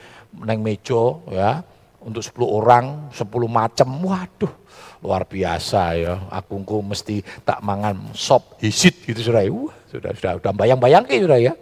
neng 0.44 0.60
mejo 0.60 1.24
ya, 1.32 1.62
untuk 2.04 2.25
10 2.25 2.44
orang, 2.44 2.86
10 3.13 3.24
macam, 3.46 3.88
waduh, 4.04 4.54
luar 5.01 5.24
biasa 5.27 5.82
ya. 5.98 6.13
Aku 6.34 6.58
engko 6.62 6.82
mesti 6.82 7.22
tak 7.46 7.62
mangan 7.62 8.12
sop 8.13 8.58
hisit 8.62 9.06
gitu 9.06 9.32
sudah 9.32 9.44
ya. 9.46 9.51
Uh, 9.54 9.72
sudah 9.89 10.12
sudah 10.16 10.32
sudah. 10.39 10.54
Bayang-bayang 10.54 11.04
ke 11.06 11.22
sudah 11.22 11.39
ya. 11.39 11.54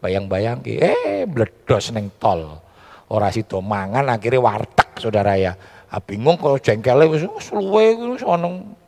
Bayang-bayang 0.00 0.64
ke 0.64 0.80
eh 0.80 1.24
bledos 1.28 1.92
neng 1.92 2.10
tol. 2.18 2.58
Ora 3.10 3.34
sido 3.34 3.58
mangan 3.58 4.06
akhirnya 4.06 4.38
warteg 4.38 4.94
saudara 4.94 5.34
ya. 5.34 5.58
Bingung 6.06 6.38
kalau 6.38 6.62
jengkelnya 6.62 7.10
wis 7.10 7.26
luwe 7.50 7.98
wis 8.14 8.22
ono 8.22 8.78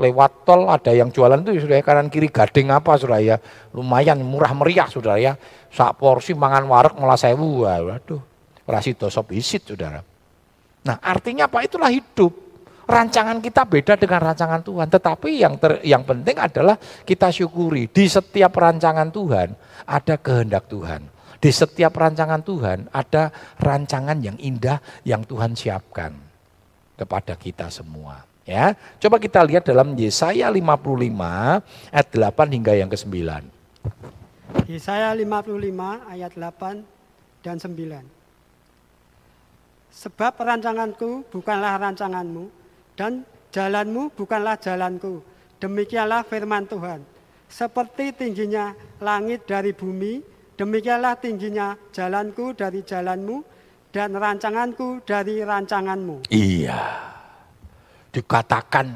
lewat 0.00 0.48
tol 0.48 0.64
ada 0.64 0.96
yang 0.96 1.12
jualan 1.12 1.44
tuh 1.44 1.52
sudah 1.60 1.76
ya, 1.76 1.84
kanan 1.84 2.08
kiri 2.08 2.32
gading 2.32 2.72
apa 2.72 2.96
sudah 2.96 3.20
ya. 3.20 3.36
Lumayan 3.76 4.24
murah 4.24 4.56
meriah 4.56 4.88
sudah 4.88 5.20
ya. 5.20 5.36
Sak 5.68 6.00
porsi 6.00 6.32
mangan 6.32 6.64
warek 6.64 6.96
malah 6.96 7.20
sewu 7.20 7.68
waduh. 7.68 8.24
Rasido 8.64 9.12
sop 9.12 9.28
hisit 9.36 9.68
saudara. 9.68 10.00
Nah 10.88 10.96
artinya 11.04 11.44
apa? 11.44 11.60
Itulah 11.60 11.92
hidup. 11.92 12.32
Rancangan 12.88 13.38
kita 13.44 13.68
beda 13.68 13.94
dengan 14.00 14.24
rancangan 14.24 14.64
Tuhan. 14.64 14.88
Tetapi 14.88 15.30
yang 15.36 15.54
ter, 15.60 15.84
yang 15.84 16.02
penting 16.02 16.40
adalah 16.40 16.80
kita 17.04 17.28
syukuri 17.28 17.92
di 17.92 18.08
setiap 18.08 18.56
rancangan 18.56 19.12
Tuhan 19.12 19.52
ada 19.84 20.14
kehendak 20.16 20.64
Tuhan. 20.66 21.19
Di 21.40 21.48
setiap 21.48 21.96
rancangan 21.96 22.44
Tuhan 22.44 22.92
ada 22.92 23.32
rancangan 23.56 24.20
yang 24.20 24.36
indah 24.36 24.76
yang 25.08 25.24
Tuhan 25.24 25.56
siapkan 25.56 26.12
kepada 27.00 27.32
kita 27.32 27.72
semua. 27.72 28.28
Ya, 28.44 28.76
coba 29.00 29.16
kita 29.16 29.40
lihat 29.48 29.64
dalam 29.64 29.96
Yesaya 29.96 30.52
55 30.52 30.60
ayat 31.92 32.08
8 32.12 32.56
hingga 32.56 32.72
yang 32.76 32.92
ke-9. 32.92 33.16
Yesaya 34.68 35.16
55 35.16 36.12
ayat 36.12 36.32
8 36.36 36.84
dan 37.40 37.56
9. 37.56 38.04
Sebab 39.90 40.32
rancanganku 40.36 41.24
bukanlah 41.32 41.80
rancanganmu, 41.80 42.52
dan 42.94 43.24
jalanmu 43.50 44.12
bukanlah 44.14 44.60
jalanku. 44.60 45.24
Demikianlah 45.56 46.24
firman 46.24 46.68
Tuhan. 46.68 47.00
Seperti 47.50 48.14
tingginya 48.14 48.72
langit 49.02 49.44
dari 49.48 49.74
bumi, 49.74 50.22
demikianlah 50.60 51.16
tingginya 51.16 51.72
jalanku 51.88 52.52
dari 52.52 52.84
jalanmu, 52.84 53.40
dan 53.88 54.12
rancanganku 54.12 55.00
dari 55.08 55.40
rancanganmu. 55.40 56.28
Iya, 56.28 56.84
dikatakan 58.12 58.86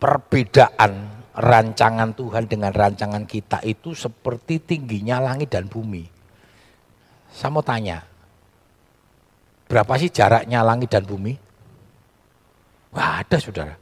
perbedaan 0.00 0.92
rancangan 1.36 2.16
Tuhan 2.16 2.48
dengan 2.48 2.72
rancangan 2.72 3.28
kita 3.28 3.60
itu 3.68 3.92
seperti 3.92 4.64
tingginya 4.64 5.20
langit 5.20 5.52
dan 5.52 5.68
bumi. 5.68 6.08
Saya 7.34 7.50
mau 7.50 7.66
tanya, 7.66 8.00
berapa 9.66 9.92
sih 9.98 10.08
jaraknya 10.08 10.62
langit 10.64 10.88
dan 10.88 11.04
bumi? 11.04 11.34
Wah 12.94 13.20
ada 13.20 13.36
saudara. 13.42 13.74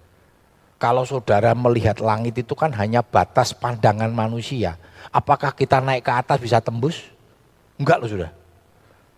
Kalau 0.81 1.07
saudara 1.07 1.55
melihat 1.55 2.03
langit 2.03 2.35
itu 2.35 2.59
kan 2.59 2.75
hanya 2.75 3.07
batas 3.07 3.55
pandangan 3.55 4.11
manusia. 4.11 4.81
Apakah 5.15 5.55
kita 5.55 5.79
naik 5.79 6.03
ke 6.03 6.11
atas 6.11 6.43
bisa 6.43 6.59
tembus? 6.59 7.12
Enggak 7.83 7.99
loh 7.99 8.11
sudah. 8.11 8.31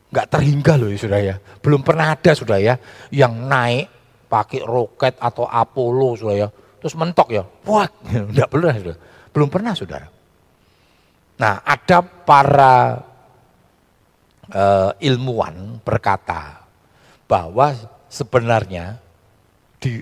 Enggak 0.08 0.26
terhingga 0.32 0.72
loh 0.80 0.88
ya 0.88 0.98
sudah 0.98 1.20
ya. 1.20 1.36
Belum 1.60 1.84
pernah 1.84 2.16
ada 2.16 2.32
sudah 2.32 2.56
ya 2.56 2.74
yang 3.12 3.44
naik 3.44 3.92
pakai 4.32 4.64
roket 4.64 5.20
atau 5.20 5.44
Apollo 5.44 6.24
sudah 6.24 6.34
ya. 6.34 6.48
Terus 6.80 6.96
mentok 6.96 7.28
ya. 7.28 7.44
Wah, 7.68 7.84
enggak 8.32 8.48
pernah 8.48 8.72
sudah. 8.72 8.96
Belum 9.36 9.48
pernah 9.52 9.76
saudara. 9.76 10.08
Nah 11.34 11.60
ada 11.66 11.98
para 12.00 13.04
uh, 14.48 14.90
ilmuwan 15.02 15.82
berkata 15.82 16.62
bahwa 17.26 17.74
sebenarnya 18.06 19.02
di 19.82 19.98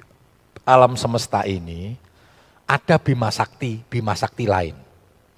alam 0.69 0.95
semesta 0.95 1.43
ini 1.49 1.97
ada 2.69 3.01
Bima 3.01 3.33
Sakti, 3.33 3.83
Bima 3.89 4.15
Sakti 4.15 4.45
lain. 4.47 4.82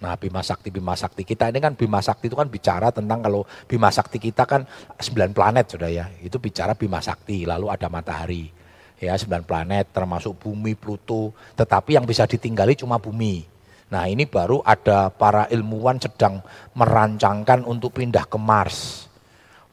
Nah 0.05 0.21
Bima 0.21 0.45
Sakti, 0.45 0.69
Bima 0.69 0.93
Sakti 0.93 1.25
kita 1.25 1.49
ini 1.49 1.65
kan 1.65 1.73
Bima 1.73 2.05
Sakti 2.05 2.29
itu 2.29 2.37
kan 2.37 2.53
bicara 2.53 2.93
tentang 2.93 3.25
kalau 3.25 3.41
Bima 3.65 3.89
Sakti 3.89 4.21
kita 4.21 4.45
kan 4.45 4.69
sembilan 5.01 5.33
planet 5.33 5.65
sudah 5.73 5.89
ya. 5.89 6.13
Itu 6.21 6.37
bicara 6.37 6.77
Bima 6.77 7.01
Sakti, 7.01 7.49
lalu 7.49 7.73
ada 7.73 7.89
matahari. 7.89 8.53
Ya 9.01 9.17
sembilan 9.17 9.49
planet 9.49 9.97
termasuk 9.97 10.45
bumi, 10.45 10.77
Pluto. 10.77 11.33
Tetapi 11.57 11.97
yang 11.97 12.05
bisa 12.05 12.29
ditinggali 12.29 12.77
cuma 12.77 13.01
bumi. 13.01 13.49
Nah 13.89 14.05
ini 14.05 14.29
baru 14.29 14.61
ada 14.61 15.09
para 15.09 15.49
ilmuwan 15.49 15.97
sedang 15.97 16.45
merancangkan 16.77 17.65
untuk 17.65 17.97
pindah 17.97 18.29
ke 18.29 18.37
Mars. 18.37 19.09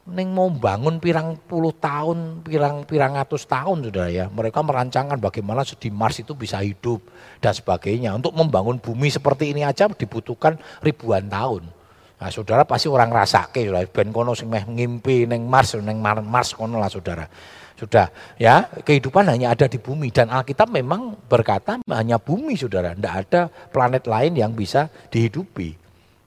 Neng 0.02 0.34
mau 0.34 0.50
bangun 0.50 0.98
pirang 0.98 1.38
puluh 1.46 1.70
tahun, 1.78 2.42
pirang 2.42 2.82
pirang 2.82 3.14
ratus 3.14 3.46
tahun 3.46 3.86
sudah 3.86 4.10
ya. 4.10 4.26
Mereka 4.26 4.58
merancangkan 4.58 5.22
bagaimana 5.22 5.62
di 5.62 5.94
Mars 5.94 6.18
itu 6.18 6.34
bisa 6.34 6.58
hidup 6.58 7.06
dan 7.38 7.54
sebagainya. 7.54 8.10
Untuk 8.10 8.34
membangun 8.34 8.82
bumi 8.82 9.14
seperti 9.14 9.54
ini 9.54 9.62
aja 9.62 9.86
dibutuhkan 9.86 10.58
ribuan 10.82 11.30
tahun. 11.30 11.70
Nah, 12.18 12.30
saudara 12.34 12.66
pasti 12.66 12.90
orang 12.90 13.14
rasa 13.14 13.46
ke 13.50 13.66
sudah 13.66 13.82
ben 13.90 14.10
kono 14.10 14.34
sing 14.34 14.50
meh 14.50 14.66
ngimpi 14.66 15.26
neng 15.26 15.46
Mars, 15.46 15.78
neng 15.78 16.02
Mars 16.02 16.54
kono 16.54 16.82
lah 16.82 16.90
saudara. 16.90 17.30
Sudah 17.78 18.10
ya, 18.38 18.70
kehidupan 18.82 19.26
hanya 19.26 19.54
ada 19.54 19.66
di 19.66 19.78
bumi 19.78 20.10
dan 20.14 20.30
Alkitab 20.30 20.70
memang 20.70 21.18
berkata 21.26 21.82
hanya 21.90 22.22
bumi 22.22 22.54
saudara, 22.54 22.94
tidak 22.94 23.26
ada 23.26 23.40
planet 23.70 24.06
lain 24.06 24.38
yang 24.38 24.54
bisa 24.54 24.86
dihidupi. 25.10 25.81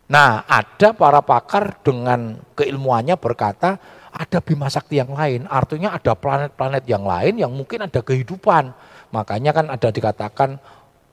Nah, 0.05 0.45
ada 0.45 0.93
para 0.93 1.21
pakar 1.25 1.81
dengan 1.81 2.37
keilmuannya 2.53 3.17
berkata 3.17 3.81
ada 4.15 4.39
bima 4.39 4.69
sakti 4.69 5.01
yang 5.01 5.11
lain, 5.11 5.49
artinya 5.49 5.91
ada 5.91 6.13
planet-planet 6.13 6.85
yang 6.85 7.03
lain 7.03 7.41
yang 7.41 7.51
mungkin 7.51 7.83
ada 7.83 7.99
kehidupan. 8.05 8.71
Makanya 9.11 9.51
kan 9.51 9.65
ada 9.73 9.89
dikatakan 9.89 10.61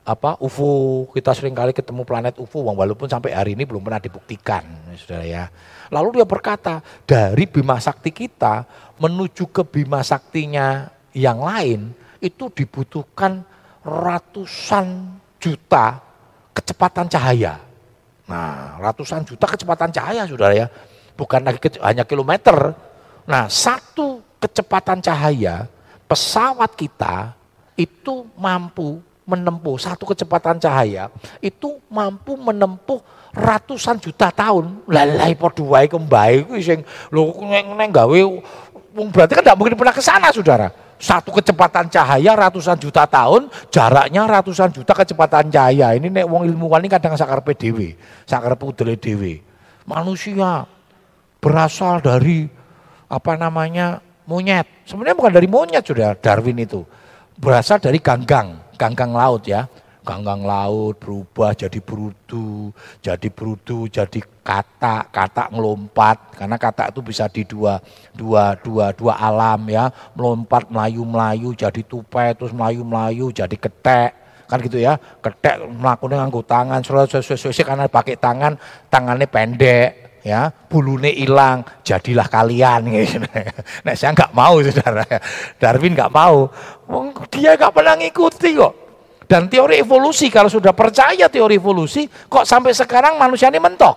apa 0.02 0.34
UFO, 0.42 1.06
kita 1.14 1.30
sering 1.32 1.54
kali 1.54 1.72
ketemu 1.72 2.02
planet 2.02 2.36
UFO 2.36 2.62
walaupun 2.68 3.06
sampai 3.06 3.32
hari 3.32 3.54
ini 3.54 3.64
belum 3.64 3.82
pernah 3.82 4.02
dibuktikan, 4.02 4.62
Saudara 4.98 5.24
ya. 5.24 5.44
Lalu 5.88 6.20
dia 6.20 6.26
berkata, 6.26 6.84
dari 7.08 7.48
bima 7.48 7.80
sakti 7.80 8.12
kita 8.12 8.66
menuju 9.00 9.50
ke 9.50 9.62
bima 9.64 10.04
saktinya 10.04 10.90
yang 11.16 11.40
lain 11.40 11.96
itu 12.22 12.50
dibutuhkan 12.54 13.42
ratusan 13.82 15.18
juta 15.42 15.98
kecepatan 16.54 17.10
cahaya. 17.10 17.71
Nah, 18.32 18.80
ratusan 18.80 19.28
juta 19.28 19.44
kecepatan 19.44 19.92
cahaya 19.92 20.24
saudara 20.24 20.56
ya. 20.56 20.66
Bukan 21.12 21.44
lagi 21.44 21.60
hanya 21.84 22.08
kilometer. 22.08 22.72
Nah, 23.28 23.44
satu 23.52 24.24
kecepatan 24.40 25.04
cahaya 25.04 25.68
pesawat 26.08 26.72
kita 26.72 27.36
itu 27.76 28.24
mampu 28.40 29.04
menempuh 29.22 29.78
satu 29.78 30.02
kecepatan 30.02 30.58
cahaya 30.58 31.06
itu 31.38 31.78
mampu 31.86 32.34
menempuh 32.34 32.98
ratusan 33.36 34.00
juta 34.00 34.32
tahun. 34.32 34.82
Lalai 34.88 35.36
padha 35.38 35.62
wae 35.62 35.86
kembae 35.86 36.42
kuwi 36.48 36.60
sing 36.64 36.80
lho 37.12 37.36
neng 37.76 37.90
gawe 37.92 38.18
berarti 38.92 39.32
kan 39.38 39.44
tidak 39.44 39.58
mungkin 39.60 39.76
pernah 39.78 39.94
ke 39.94 40.02
sana 40.02 40.32
Saudara. 40.34 40.72
Satu 41.02 41.34
kecepatan 41.34 41.90
cahaya 41.90 42.38
ratusan 42.38 42.78
juta 42.78 43.02
tahun, 43.10 43.50
jaraknya 43.74 44.22
ratusan 44.22 44.70
juta 44.70 44.94
kecepatan 44.94 45.50
cahaya. 45.50 45.98
Ini 45.98 46.06
nek 46.06 46.30
wong 46.30 46.46
ilmuwan 46.46 46.78
ini 46.78 46.94
kadang 46.94 47.18
sakar 47.18 47.42
PDW, 47.42 47.98
sakar 48.22 48.54
pudele 48.54 48.94
dewe. 48.94 49.42
Manusia 49.82 50.62
berasal 51.42 51.98
dari 51.98 52.46
apa 53.10 53.34
namanya 53.34 53.98
monyet. 54.30 54.86
Sebenarnya 54.86 55.18
bukan 55.18 55.32
dari 55.34 55.50
monyet 55.50 55.82
sudah 55.82 56.14
Darwin 56.14 56.62
itu. 56.62 56.86
Berasal 57.34 57.82
dari 57.82 57.98
ganggang, 57.98 58.62
ganggang 58.78 59.10
laut 59.10 59.42
ya 59.42 59.66
ganggang 60.02 60.42
laut 60.42 60.98
berubah 60.98 61.54
jadi 61.54 61.78
berudu, 61.78 62.74
jadi 62.98 63.28
berudu, 63.30 63.86
jadi 63.86 64.20
kata, 64.42 65.08
kata 65.14 65.54
ngelompat 65.54 66.34
karena 66.34 66.58
kata 66.58 66.90
itu 66.90 67.00
bisa 67.00 67.30
di 67.30 67.46
dua 67.46 67.78
dua 68.10 68.58
dua 68.58 68.90
dua 68.90 69.14
alam 69.14 69.62
ya, 69.70 69.88
melompat 70.18 70.66
melayu-melayu 70.66 71.54
jadi 71.54 71.82
tupai 71.86 72.34
terus 72.34 72.50
melayu-melayu 72.50 73.30
jadi 73.30 73.54
ketek. 73.56 74.10
Kan 74.50 74.60
gitu 74.60 74.76
ya 74.76 75.00
ketek 75.22 75.64
melakukan 75.64 76.18
nganggo 76.28 76.44
tangan 76.44 76.84
sesuai 76.84 77.64
karena 77.64 77.88
pakai 77.88 78.18
tangan 78.18 78.58
tangannya 78.90 79.24
pendek 79.30 80.20
ya. 80.26 80.50
Bulune 80.66 81.14
hilang 81.14 81.62
jadilah 81.86 82.26
kalian. 82.26 82.84
Gitu. 82.92 83.22
nah 83.86 83.94
saya 83.94 84.12
nggak 84.12 84.34
mau 84.34 84.58
saudara. 84.60 85.06
Darwin 85.62 85.94
nggak 85.94 86.12
mau. 86.12 86.50
Dia 87.32 87.54
nggak 87.56 87.72
pernah 87.72 87.94
ngikuti 87.96 88.50
kok 88.58 88.81
dan 89.32 89.48
teori 89.48 89.80
evolusi, 89.80 90.28
kalau 90.28 90.52
sudah 90.52 90.76
percaya 90.76 91.24
teori 91.32 91.56
evolusi, 91.56 92.04
kok 92.04 92.44
sampai 92.44 92.76
sekarang 92.76 93.16
manusia 93.16 93.48
ini 93.48 93.56
mentok? 93.56 93.96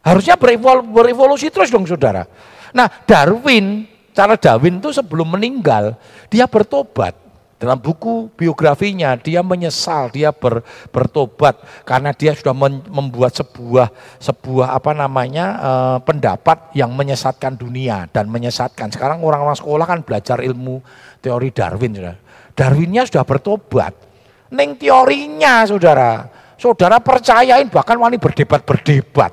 Harusnya 0.00 0.40
berevolusi 0.40 1.52
terus 1.52 1.68
dong 1.68 1.84
saudara. 1.84 2.24
Nah 2.72 2.88
Darwin, 3.04 3.84
cara 4.16 4.40
Darwin 4.40 4.80
itu 4.80 4.96
sebelum 4.96 5.36
meninggal, 5.36 5.92
dia 6.32 6.48
bertobat. 6.48 7.20
Dalam 7.60 7.76
buku 7.76 8.32
biografinya 8.32 9.12
dia 9.20 9.44
menyesal, 9.44 10.08
dia 10.08 10.32
ber, 10.32 10.64
bertobat 10.88 11.60
karena 11.84 12.16
dia 12.16 12.32
sudah 12.32 12.56
membuat 12.88 13.36
sebuah 13.36 13.92
sebuah 14.16 14.72
apa 14.72 14.96
namanya 14.96 15.46
eh, 15.60 15.98
pendapat 16.00 16.72
yang 16.72 16.96
menyesatkan 16.96 17.60
dunia 17.60 18.08
dan 18.08 18.32
menyesatkan. 18.32 18.88
Sekarang 18.88 19.20
orang-orang 19.20 19.60
sekolah 19.60 19.84
kan 19.84 20.00
belajar 20.00 20.40
ilmu 20.40 20.80
teori 21.20 21.52
Darwin. 21.52 21.92
Saudara. 21.92 22.16
Darwinnya 22.56 23.04
sudah 23.04 23.28
bertobat 23.28 24.08
Neng 24.50 24.74
teorinya 24.74 25.62
saudara. 25.66 26.26
Saudara 26.60 27.00
percayain 27.00 27.70
bahkan 27.70 27.96
wani 27.96 28.20
berdebat-berdebat. 28.20 29.32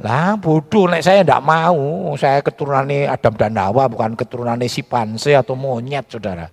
Lah 0.00 0.34
bodoh 0.40 0.88
nek 0.88 1.04
saya 1.04 1.20
tidak 1.20 1.44
mau. 1.44 2.10
Saya 2.16 2.40
keturunan 2.40 2.88
Adam 2.88 3.34
dan 3.36 3.54
Hawa 3.60 3.86
bukan 3.86 4.16
keturunan 4.16 4.56
si 4.64 4.80
panse 4.80 5.36
atau 5.36 5.52
monyet 5.52 6.08
saudara. 6.08 6.48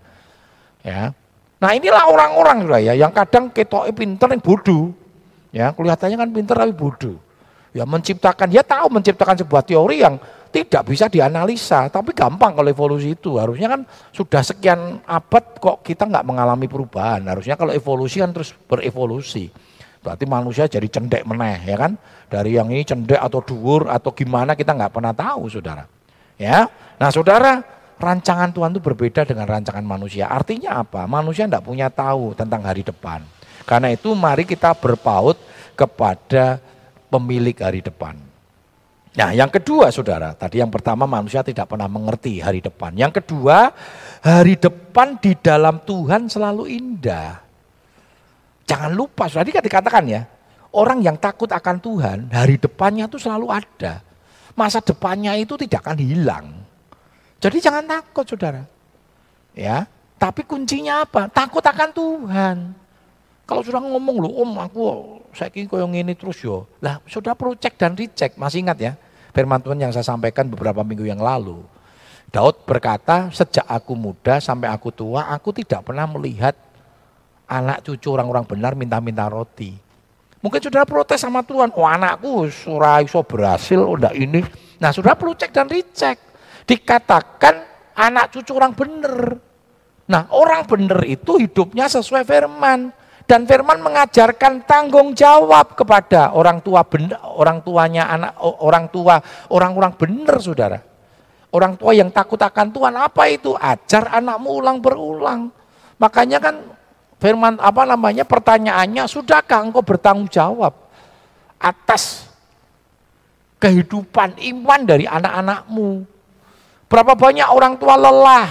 Ya. 0.84 1.16
Nah 1.58 1.72
inilah 1.74 2.12
orang-orang 2.12 2.68
saudara 2.68 2.80
ya 2.84 2.94
yang 2.94 3.16
kadang 3.16 3.50
ketoknya 3.50 3.96
pinter 3.96 4.28
yang 4.30 4.44
bodoh. 4.44 4.92
Ya 5.56 5.72
kelihatannya 5.72 6.18
kan 6.20 6.30
pinter 6.36 6.56
tapi 6.60 6.76
bodoh. 6.76 7.18
Ya 7.72 7.86
menciptakan, 7.86 8.48
dia 8.50 8.66
tahu 8.66 8.90
menciptakan 8.90 9.38
sebuah 9.38 9.62
teori 9.62 10.02
yang 10.02 10.18
tidak 10.50 10.84
bisa 10.88 11.06
dianalisa, 11.12 11.92
tapi 11.92 12.16
gampang 12.16 12.56
kalau 12.56 12.70
evolusi 12.72 13.14
itu. 13.14 13.38
Harusnya 13.38 13.78
kan 13.78 13.82
sudah 14.16 14.42
sekian 14.42 15.04
abad 15.04 15.44
kok 15.60 15.84
kita 15.84 16.08
nggak 16.08 16.26
mengalami 16.26 16.66
perubahan. 16.66 17.24
Harusnya 17.28 17.60
kalau 17.60 17.76
evolusi 17.76 18.24
kan 18.24 18.32
terus 18.32 18.56
berevolusi. 18.68 19.52
Berarti 20.02 20.24
manusia 20.24 20.66
jadi 20.72 20.88
cendek 20.88 21.28
meneh 21.28 21.64
ya 21.68 21.78
kan. 21.78 22.00
Dari 22.28 22.56
yang 22.56 22.72
ini 22.72 22.84
cendek 22.84 23.20
atau 23.20 23.40
dhuwur 23.44 23.92
atau 23.92 24.12
gimana 24.12 24.56
kita 24.56 24.76
nggak 24.76 24.92
pernah 24.92 25.14
tahu 25.16 25.48
saudara. 25.52 25.88
Ya, 26.38 26.70
nah 27.02 27.10
saudara 27.10 27.66
rancangan 27.98 28.54
Tuhan 28.54 28.78
itu 28.78 28.82
berbeda 28.84 29.26
dengan 29.26 29.50
rancangan 29.50 29.82
manusia. 29.82 30.30
Artinya 30.30 30.86
apa? 30.86 31.10
Manusia 31.10 31.50
tidak 31.50 31.66
punya 31.66 31.90
tahu 31.90 32.38
tentang 32.38 32.62
hari 32.62 32.86
depan. 32.86 33.26
Karena 33.68 33.92
itu 33.92 34.14
mari 34.14 34.46
kita 34.46 34.78
berpaut 34.78 35.36
kepada 35.74 36.62
pemilik 37.10 37.58
hari 37.58 37.82
depan. 37.84 38.27
Nah 39.18 39.34
yang 39.34 39.50
kedua 39.50 39.90
saudara, 39.90 40.38
tadi 40.38 40.62
yang 40.62 40.70
pertama 40.70 41.10
manusia 41.10 41.42
tidak 41.42 41.74
pernah 41.74 41.90
mengerti 41.90 42.38
hari 42.38 42.62
depan. 42.62 42.94
Yang 42.94 43.26
kedua, 43.26 43.74
hari 44.22 44.54
depan 44.62 45.18
di 45.18 45.34
dalam 45.34 45.82
Tuhan 45.82 46.30
selalu 46.30 46.70
indah. 46.70 47.42
Jangan 48.70 48.94
lupa, 48.94 49.26
tadi 49.26 49.50
kan 49.50 49.66
dikatakan 49.66 50.06
ya, 50.06 50.22
orang 50.70 51.02
yang 51.02 51.18
takut 51.18 51.50
akan 51.50 51.82
Tuhan, 51.82 52.30
hari 52.30 52.62
depannya 52.62 53.10
itu 53.10 53.18
selalu 53.18 53.50
ada. 53.50 54.06
Masa 54.54 54.86
depannya 54.86 55.34
itu 55.34 55.58
tidak 55.58 55.82
akan 55.82 55.98
hilang. 55.98 56.46
Jadi 57.42 57.58
jangan 57.58 57.90
takut 57.90 58.22
saudara. 58.22 58.70
Ya, 59.58 59.90
tapi 60.22 60.46
kuncinya 60.46 61.10
apa? 61.10 61.26
Takut 61.26 61.66
akan 61.66 61.90
Tuhan. 61.90 62.58
Kalau 63.50 63.62
sudah 63.66 63.82
ngomong 63.82 64.22
loh, 64.22 64.34
om 64.46 64.62
aku 64.62 64.82
saya 65.34 65.50
kira 65.50 65.82
yang 65.82 65.96
ini 65.96 66.14
terus 66.14 66.38
yo. 66.44 66.70
Lah 66.84 67.02
sudah 67.10 67.34
perlu 67.34 67.58
cek 67.58 67.80
dan 67.82 67.98
dicek, 67.98 68.38
masih 68.38 68.62
ingat 68.62 68.78
ya? 68.78 68.94
Firman 69.38 69.62
Tuhan 69.62 69.78
yang 69.78 69.94
saya 69.94 70.02
sampaikan 70.02 70.50
beberapa 70.50 70.82
minggu 70.82 71.06
yang 71.06 71.22
lalu. 71.22 71.62
Daud 72.34 72.66
berkata, 72.66 73.30
sejak 73.30 73.70
aku 73.70 73.94
muda 73.94 74.42
sampai 74.42 74.66
aku 74.66 74.90
tua, 74.90 75.30
aku 75.30 75.54
tidak 75.54 75.86
pernah 75.86 76.10
melihat 76.10 76.58
anak 77.46 77.86
cucu 77.86 78.10
orang-orang 78.10 78.50
benar 78.50 78.74
minta-minta 78.74 79.30
roti. 79.30 79.78
Mungkin 80.42 80.58
sudah 80.58 80.90
protes 80.90 81.22
sama 81.22 81.46
Tuhan, 81.46 81.70
oh 81.70 81.86
anakku 81.86 82.50
surah 82.50 83.06
iso 83.06 83.22
berhasil, 83.22 83.78
oh, 83.78 83.96
ini. 84.18 84.42
Nah 84.82 84.90
sudah 84.90 85.14
perlu 85.14 85.38
cek 85.38 85.54
dan 85.54 85.70
dicek. 85.70 86.18
Dikatakan 86.66 87.56
anak 87.94 88.34
cucu 88.34 88.52
orang 88.58 88.74
benar. 88.74 89.38
Nah 90.10 90.28
orang 90.34 90.66
benar 90.66 91.06
itu 91.06 91.38
hidupnya 91.38 91.86
sesuai 91.86 92.26
firman. 92.26 92.90
Dan 93.28 93.44
firman 93.44 93.84
mengajarkan 93.84 94.64
tanggung 94.64 95.12
jawab 95.12 95.76
kepada 95.76 96.32
orang 96.32 96.64
tua 96.64 96.88
benar, 96.88 97.20
orang 97.28 97.60
tuanya 97.60 98.08
anak 98.08 98.40
orang 98.40 98.88
tua, 98.88 99.20
orang-orang 99.52 99.92
benar 100.00 100.40
Saudara. 100.40 100.80
Orang 101.52 101.76
tua 101.76 101.92
yang 101.92 102.08
takut 102.08 102.40
akan 102.40 102.72
Tuhan 102.72 102.96
apa 102.96 103.28
itu? 103.28 103.52
Ajar 103.60 104.16
anakmu 104.16 104.48
ulang 104.48 104.80
berulang. 104.80 105.52
Makanya 106.00 106.40
kan 106.40 106.56
firman 107.20 107.60
apa 107.60 107.84
namanya 107.84 108.24
pertanyaannya, 108.24 109.04
sudahkah 109.12 109.60
engkau 109.60 109.84
bertanggung 109.84 110.32
jawab 110.32 110.76
atas 111.60 112.32
kehidupan 113.60 114.40
iman 114.40 114.80
dari 114.88 115.04
anak-anakmu? 115.04 116.08
Berapa 116.88 117.12
banyak 117.12 117.48
orang 117.52 117.76
tua 117.76 117.96
lelah, 118.00 118.48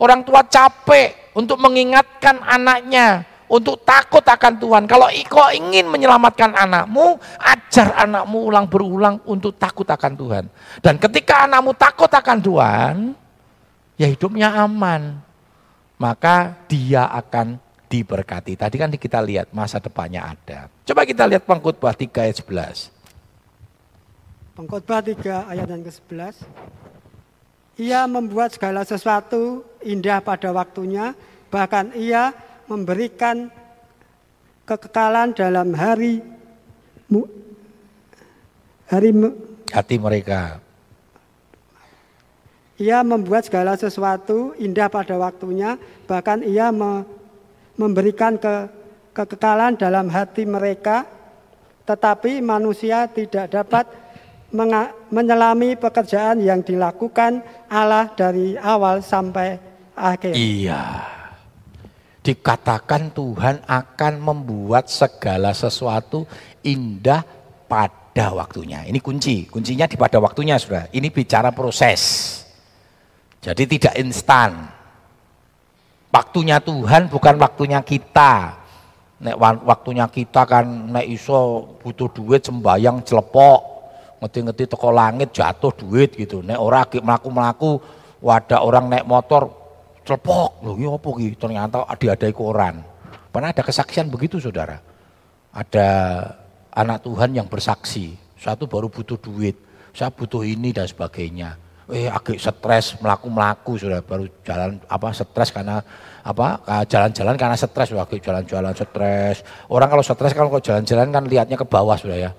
orang 0.00 0.24
tua 0.24 0.40
capek 0.48 1.36
untuk 1.36 1.60
mengingatkan 1.60 2.40
anaknya, 2.40 3.28
untuk 3.52 3.84
takut 3.84 4.24
akan 4.24 4.56
Tuhan. 4.56 4.88
Kalau 4.88 5.12
kau 5.28 5.52
ingin 5.52 5.84
menyelamatkan 5.92 6.56
anakmu, 6.56 7.20
ajar 7.36 7.92
anakmu 8.00 8.48
ulang 8.48 8.64
berulang 8.64 9.20
untuk 9.28 9.52
takut 9.60 9.84
akan 9.84 10.12
Tuhan. 10.16 10.44
Dan 10.80 10.96
ketika 10.96 11.44
anakmu 11.44 11.76
takut 11.76 12.08
akan 12.08 12.38
Tuhan, 12.40 13.12
ya 14.00 14.08
hidupnya 14.08 14.56
aman. 14.56 15.20
Maka 16.00 16.56
dia 16.66 17.06
akan 17.12 17.60
diberkati. 17.92 18.56
Tadi 18.56 18.74
kan 18.80 18.88
kita 18.88 19.20
lihat 19.20 19.52
masa 19.52 19.76
depannya 19.76 20.24
ada. 20.32 20.72
Coba 20.88 21.04
kita 21.04 21.28
lihat 21.28 21.44
pengkhotbah 21.44 21.92
3 21.92 22.08
ayat 22.32 22.40
11. 22.40 22.88
Pengkhotbah 24.56 25.04
3 25.04 25.52
ayat 25.52 25.68
yang 25.68 25.84
ke-11. 25.84 26.34
Ia 27.78 28.08
membuat 28.08 28.56
segala 28.56 28.82
sesuatu 28.82 29.62
indah 29.84 30.24
pada 30.24 30.50
waktunya, 30.50 31.14
bahkan 31.52 31.92
ia 31.94 32.32
memberikan 32.70 33.50
kekekalan 34.66 35.34
dalam 35.34 35.74
hari 35.74 36.22
hari 38.92 39.10
hati 39.72 39.96
mereka. 39.96 40.60
Ia 42.76 43.00
membuat 43.00 43.48
segala 43.48 43.78
sesuatu 43.78 44.52
indah 44.60 44.92
pada 44.92 45.16
waktunya, 45.16 45.80
bahkan 46.04 46.44
ia 46.44 46.68
me, 46.68 47.06
memberikan 47.80 48.36
ke, 48.36 48.68
kekekalan 49.16 49.78
dalam 49.80 50.12
hati 50.12 50.44
mereka, 50.44 51.08
tetapi 51.88 52.42
manusia 52.42 53.06
tidak 53.08 53.54
dapat 53.54 53.86
menga, 54.50 54.92
menyelami 55.08 55.78
pekerjaan 55.78 56.42
yang 56.42 56.60
dilakukan 56.60 57.40
Allah 57.70 58.10
dari 58.18 58.58
awal 58.58 59.00
sampai 59.00 59.56
akhir. 59.94 60.34
Iya 60.34 61.21
dikatakan 62.22 63.10
Tuhan 63.10 63.66
akan 63.66 64.12
membuat 64.22 64.86
segala 64.86 65.50
sesuatu 65.50 66.24
indah 66.62 67.26
pada 67.66 68.30
waktunya. 68.30 68.86
Ini 68.86 69.02
kunci, 69.02 69.50
kuncinya 69.50 69.90
di 69.90 69.98
pada 69.98 70.22
waktunya 70.22 70.54
sudah. 70.54 70.86
Ini 70.94 71.10
bicara 71.10 71.50
proses. 71.50 72.00
Jadi 73.42 73.66
tidak 73.66 73.98
instan. 73.98 74.70
Waktunya 76.14 76.62
Tuhan 76.62 77.10
bukan 77.10 77.34
waktunya 77.42 77.82
kita. 77.82 78.62
Nek 79.22 79.38
waktunya 79.38 80.06
kita 80.06 80.46
kan 80.46 80.66
nek 80.94 81.06
iso 81.06 81.78
butuh 81.78 82.10
duit 82.10 82.42
sembayang 82.42 83.06
celepok, 83.06 83.60
ngeti-ngeti 84.18 84.66
toko 84.66 84.90
langit 84.90 85.30
jatuh 85.30 85.70
duit 85.74 86.14
gitu. 86.18 86.42
Nek 86.42 86.58
ora 86.58 86.82
melaku-melaku 86.86 87.78
wadah 88.18 88.66
orang 88.66 88.90
naik 88.90 89.06
motor 89.06 89.61
celepok. 90.02 90.62
Loh, 90.66 90.74
ini 90.78 90.86
apa 90.86 91.08
gitu? 91.18 91.36
Ternyata 91.48 91.86
ada-ada 91.86 92.26
koran. 92.34 92.82
Pernah 93.32 93.48
ada 93.50 93.62
kesaksian 93.64 94.12
begitu 94.12 94.36
saudara. 94.36 94.76
Ada 95.52 95.88
anak 96.72 97.04
Tuhan 97.04 97.32
yang 97.32 97.48
bersaksi. 97.48 98.16
Satu 98.36 98.66
baru 98.66 98.90
butuh 98.90 99.16
duit, 99.16 99.54
saya 99.94 100.10
butuh 100.10 100.42
ini 100.42 100.74
dan 100.74 100.88
sebagainya. 100.88 101.54
Eh 101.92 102.08
agak 102.08 102.40
stres 102.40 102.96
melaku-melaku 102.98 103.76
sudah 103.76 104.00
baru 104.00 104.24
jalan 104.42 104.80
apa 104.88 105.12
stres 105.12 105.52
karena 105.52 105.82
apa 106.24 106.62
jalan-jalan 106.88 107.34
karena 107.36 107.58
stres 107.58 107.90
waktu 107.92 108.22
jalan-jalan 108.22 108.72
stres 108.72 109.42
orang 109.68 109.90
kalau 109.90 110.00
stres 110.00 110.32
kalau 110.32 110.62
jalan-jalan 110.62 111.10
kan 111.10 111.24
lihatnya 111.26 111.58
ke 111.58 111.66
bawah 111.66 111.98
sudah 111.98 112.16
ya 112.16 112.30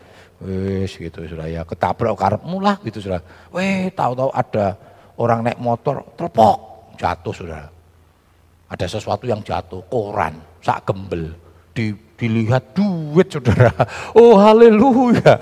wes 0.42 0.96
gitu 0.96 1.28
sudah 1.28 1.46
ya 1.52 1.62
ketabrak 1.68 2.18
karepmu 2.18 2.58
lah 2.64 2.80
gitu 2.82 3.04
sudah 3.04 3.22
weh 3.54 3.92
tahu-tahu 3.94 4.32
ada 4.34 4.80
orang 5.20 5.46
naik 5.46 5.60
motor 5.62 6.02
terpok 6.18 6.73
jatuh 7.00 7.34
sudah 7.34 7.64
ada 8.70 8.86
sesuatu 8.86 9.26
yang 9.30 9.42
jatuh 9.46 9.84
koran 9.92 10.38
sak 10.64 10.88
gembel 10.90 11.34
di, 11.74 11.94
dilihat 12.18 12.74
duit 12.78 13.30
saudara 13.30 13.74
oh 14.18 14.38
haleluya 14.38 15.38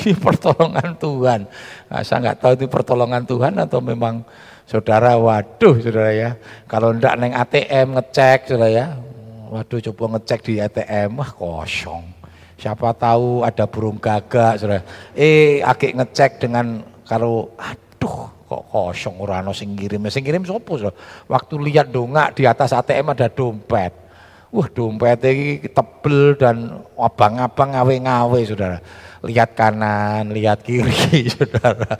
ini 0.00 0.16
pertolongan 0.16 0.96
Tuhan 0.96 1.40
nah, 1.92 2.00
saya 2.00 2.18
nggak 2.30 2.38
tahu 2.40 2.52
itu 2.56 2.66
pertolongan 2.68 3.22
Tuhan 3.28 3.54
atau 3.60 3.80
memang 3.84 4.24
Saudara, 4.64 5.20
waduh 5.20 5.76
saudara 5.76 6.12
ya. 6.16 6.30
Kalau 6.64 6.96
ndak 6.96 7.14
neng 7.20 7.36
ATM 7.36 8.00
ngecek 8.00 8.48
saudara 8.48 8.72
ya. 8.72 8.86
Waduh 9.52 9.78
coba 9.92 10.16
ngecek 10.16 10.40
di 10.40 10.54
ATM, 10.56 11.20
wah 11.20 11.30
kosong. 11.36 12.04
Siapa 12.56 12.96
tahu 12.96 13.44
ada 13.44 13.68
burung 13.68 14.00
gagak 14.00 14.56
saudara. 14.56 14.80
Eh 15.12 15.60
agak 15.60 15.92
ngecek 15.92 16.40
dengan 16.40 16.80
kalau 17.04 17.52
aduh 17.60 18.32
kok 18.54 18.70
kosong 18.70 19.18
orang 19.18 19.50
sing 19.50 19.74
ngirim. 19.74 20.06
Sing 20.06 20.22
ngirim 20.22 20.46
saudara. 20.46 20.94
Waktu 21.26 21.54
lihat 21.58 21.90
dongak 21.90 22.38
di 22.38 22.46
atas 22.46 22.70
ATM 22.70 23.10
ada 23.10 23.26
dompet. 23.26 23.92
Wah 24.54 24.68
dompet 24.70 25.18
ini 25.26 25.66
tebel 25.66 26.38
dan 26.38 26.86
abang-abang 26.94 27.74
ngawe-ngawe 27.74 28.40
saudara. 28.46 28.78
Lihat 29.26 29.58
kanan, 29.58 30.30
lihat 30.30 30.62
kiri 30.62 31.26
saudara 31.34 31.98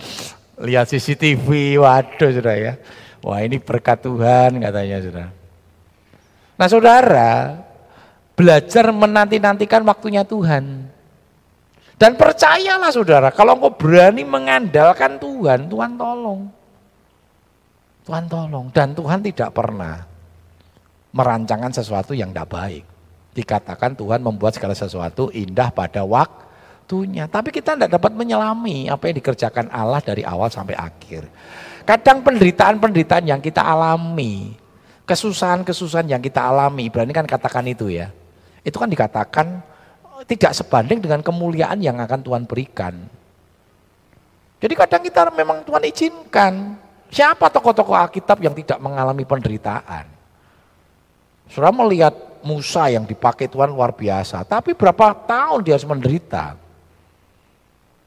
lihat 0.60 0.86
CCTV, 0.90 1.78
waduh 1.82 2.30
sudah 2.30 2.54
ya. 2.54 2.72
Wah 3.24 3.40
ini 3.40 3.56
berkat 3.56 4.04
Tuhan 4.04 4.60
katanya 4.60 4.98
sudah. 5.00 5.26
Nah 6.54 6.68
saudara, 6.68 7.32
belajar 8.36 8.92
menanti-nantikan 8.92 9.82
waktunya 9.82 10.22
Tuhan. 10.22 10.92
Dan 11.94 12.18
percayalah 12.18 12.90
saudara, 12.90 13.30
kalau 13.30 13.54
engkau 13.54 13.74
berani 13.74 14.26
mengandalkan 14.26 15.16
Tuhan, 15.18 15.70
Tuhan 15.70 15.92
tolong. 15.94 16.40
Tuhan 18.04 18.24
tolong. 18.26 18.66
Dan 18.74 18.92
Tuhan 18.92 19.22
tidak 19.22 19.50
pernah 19.54 20.04
merancangkan 21.14 21.70
sesuatu 21.70 22.12
yang 22.12 22.34
tidak 22.34 22.50
baik. 22.50 22.84
Dikatakan 23.34 23.94
Tuhan 23.94 24.20
membuat 24.22 24.58
segala 24.58 24.74
sesuatu 24.74 25.30
indah 25.30 25.70
pada 25.70 26.02
waktu 26.02 26.44
waktunya. 26.84 27.24
Tapi 27.24 27.48
kita 27.48 27.72
tidak 27.72 27.96
dapat 27.96 28.12
menyelami 28.12 28.92
apa 28.92 29.08
yang 29.08 29.16
dikerjakan 29.16 29.72
Allah 29.72 30.04
dari 30.04 30.20
awal 30.20 30.52
sampai 30.52 30.76
akhir. 30.76 31.24
Kadang 31.88 32.20
penderitaan-penderitaan 32.20 33.24
yang 33.24 33.40
kita 33.40 33.64
alami, 33.64 34.52
kesusahan-kesusahan 35.08 36.12
yang 36.12 36.20
kita 36.20 36.44
alami, 36.44 36.92
berani 36.92 37.16
kan 37.16 37.24
katakan 37.24 37.64
itu 37.64 37.88
ya. 37.88 38.12
Itu 38.60 38.76
kan 38.76 38.92
dikatakan 38.92 39.64
tidak 40.24 40.52
sebanding 40.56 41.00
dengan 41.04 41.20
kemuliaan 41.20 41.80
yang 41.80 42.00
akan 42.00 42.20
Tuhan 42.24 42.42
berikan. 42.48 42.94
Jadi 44.58 44.74
kadang 44.76 45.02
kita 45.04 45.28
memang 45.32 45.60
Tuhan 45.64 45.84
izinkan. 45.84 46.54
Siapa 47.12 47.52
tokoh-tokoh 47.52 47.94
Alkitab 47.94 48.40
yang 48.40 48.56
tidak 48.56 48.80
mengalami 48.80 49.22
penderitaan? 49.22 50.08
Surah 51.52 51.70
melihat 51.70 52.16
Musa 52.40 52.88
yang 52.88 53.04
dipakai 53.04 53.46
Tuhan 53.46 53.70
luar 53.70 53.92
biasa, 53.92 54.42
tapi 54.48 54.72
berapa 54.72 55.12
tahun 55.28 55.60
dia 55.62 55.76
harus 55.76 55.86
menderita. 55.86 56.56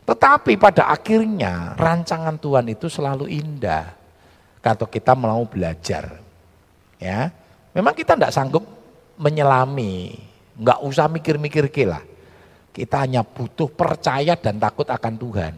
Tetapi 0.03 0.57
pada 0.57 0.89
akhirnya 0.89 1.77
rancangan 1.77 2.35
Tuhan 2.41 2.65
itu 2.73 2.89
selalu 2.89 3.29
indah. 3.29 3.93
Kalau 4.59 4.89
kita 4.89 5.13
mau 5.15 5.45
belajar. 5.47 6.19
Ya, 6.97 7.29
Memang 7.77 7.93
kita 7.93 8.17
tidak 8.17 8.33
sanggup 8.33 8.65
menyelami. 9.21 10.17
Nggak 10.57 10.79
usah 10.83 11.05
mikir-mikir 11.09 11.69
lah. 11.85 12.03
Kita 12.73 13.05
hanya 13.05 13.25
butuh 13.25 13.69
percaya 13.73 14.37
dan 14.37 14.61
takut 14.61 14.85
akan 14.85 15.13
Tuhan. 15.17 15.53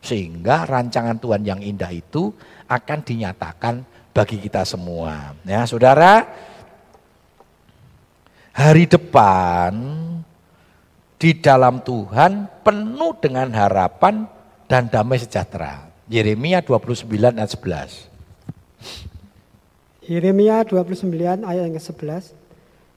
Sehingga 0.00 0.64
rancangan 0.64 1.16
Tuhan 1.20 1.44
yang 1.44 1.60
indah 1.60 1.92
itu 1.92 2.32
akan 2.68 2.98
dinyatakan 3.04 3.84
bagi 4.12 4.40
kita 4.40 4.64
semua. 4.64 5.36
Ya, 5.44 5.64
saudara, 5.68 6.24
hari 8.52 8.88
depan 8.88 9.72
di 11.20 11.36
dalam 11.36 11.84
Tuhan 11.84 12.48
penuh 12.64 13.12
dengan 13.20 13.52
harapan 13.52 14.24
dan 14.64 14.88
damai 14.88 15.20
sejahtera. 15.20 15.88
Yeremia 16.08 16.64
29 16.64 17.06
ayat 17.36 17.50
11. 17.52 18.08
Yeremia 20.10 20.66
29 20.66 21.06
ayat 21.44 21.62
yang 21.70 21.76
ke-11. 21.76 22.34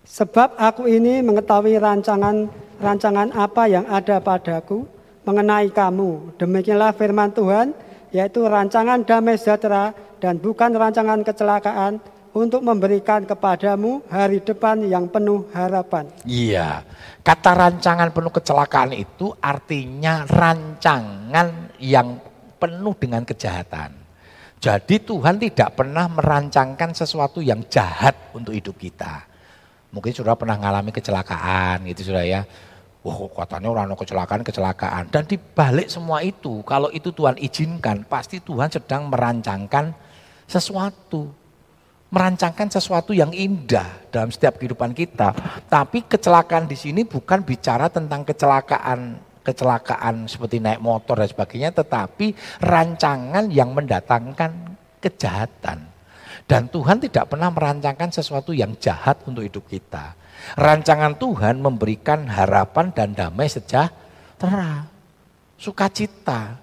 Sebab 0.04 0.60
aku 0.60 0.84
ini 0.92 1.24
mengetahui 1.24 1.80
rancangan 1.80 2.52
rancangan 2.84 3.32
apa 3.32 3.72
yang 3.72 3.88
ada 3.88 4.20
padaku 4.20 4.84
mengenai 5.24 5.72
kamu. 5.72 6.36
Demikianlah 6.36 6.92
firman 6.92 7.32
Tuhan, 7.32 7.72
yaitu 8.12 8.44
rancangan 8.44 9.08
damai 9.08 9.40
sejahtera 9.40 9.96
dan 10.20 10.36
bukan 10.44 10.76
rancangan 10.76 11.24
kecelakaan 11.24 12.04
untuk 12.36 12.66
memberikan 12.66 13.24
kepadamu 13.24 14.04
hari 14.12 14.44
depan 14.44 14.84
yang 14.84 15.08
penuh 15.08 15.48
harapan. 15.56 16.10
Iya, 16.28 16.84
kata 17.24 17.52
rancangan 17.56 18.12
penuh 18.12 18.34
kecelakaan 18.34 18.92
itu 18.92 19.32
artinya 19.40 20.28
rancangan 20.28 21.78
yang 21.80 22.20
penuh 22.60 22.94
dengan 23.00 23.24
kejahatan. 23.24 24.04
Jadi 24.60 24.96
Tuhan 25.04 25.40
tidak 25.40 25.76
pernah 25.76 26.08
merancangkan 26.08 26.96
sesuatu 26.96 27.44
yang 27.44 27.64
jahat 27.68 28.16
untuk 28.32 28.56
hidup 28.56 28.80
kita. 28.80 29.33
Mungkin 29.94 30.10
sudah 30.10 30.34
pernah 30.34 30.58
mengalami 30.58 30.90
kecelakaan 30.90 31.86
gitu 31.94 32.10
sudah 32.10 32.26
ya. 32.26 32.42
Wah 33.04 33.20
oh, 33.20 33.30
katanya 33.30 33.68
orang 33.70 33.94
kecelakaan, 33.94 34.42
kecelakaan. 34.42 35.04
Dan 35.12 35.28
dibalik 35.28 35.92
semua 35.92 36.24
itu, 36.24 36.64
kalau 36.66 36.88
itu 36.90 37.12
Tuhan 37.12 37.36
izinkan, 37.38 38.08
pasti 38.08 38.40
Tuhan 38.42 38.72
sedang 38.72 39.12
merancangkan 39.12 39.94
sesuatu 40.48 41.44
merancangkan 42.14 42.70
sesuatu 42.70 43.10
yang 43.10 43.34
indah 43.34 44.06
dalam 44.14 44.30
setiap 44.30 44.62
kehidupan 44.62 44.94
kita. 44.94 45.34
Tapi 45.66 46.06
kecelakaan 46.06 46.70
di 46.70 46.78
sini 46.78 47.02
bukan 47.10 47.42
bicara 47.42 47.90
tentang 47.90 48.22
kecelakaan 48.22 49.18
kecelakaan 49.44 50.30
seperti 50.30 50.64
naik 50.64 50.80
motor 50.80 51.20
dan 51.20 51.28
sebagainya, 51.28 51.76
tetapi 51.76 52.32
rancangan 52.64 53.52
yang 53.52 53.76
mendatangkan 53.76 54.78
kejahatan. 55.04 55.93
Dan 56.54 56.70
Tuhan 56.70 57.02
tidak 57.02 57.34
pernah 57.34 57.50
merancangkan 57.50 58.14
sesuatu 58.14 58.54
yang 58.54 58.78
jahat 58.78 59.26
untuk 59.26 59.42
hidup 59.42 59.66
kita. 59.66 60.14
Rancangan 60.54 61.18
Tuhan 61.18 61.58
memberikan 61.58 62.30
harapan 62.30 62.94
dan 62.94 63.18
damai 63.18 63.50
sejahtera, 63.50 64.86
sukacita. 65.58 66.62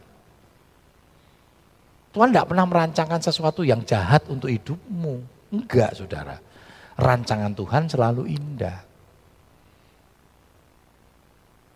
Tuhan 2.15 2.31
tidak 2.31 2.55
pernah 2.55 2.71
merancangkan 2.71 3.19
sesuatu 3.19 3.67
yang 3.67 3.83
jahat 3.83 4.31
untuk 4.31 4.47
hidupmu. 4.47 5.27
Enggak 5.59 5.99
saudara. 5.99 6.39
Rancangan 6.95 7.51
Tuhan 7.51 7.91
selalu 7.91 8.31
indah. 8.31 8.79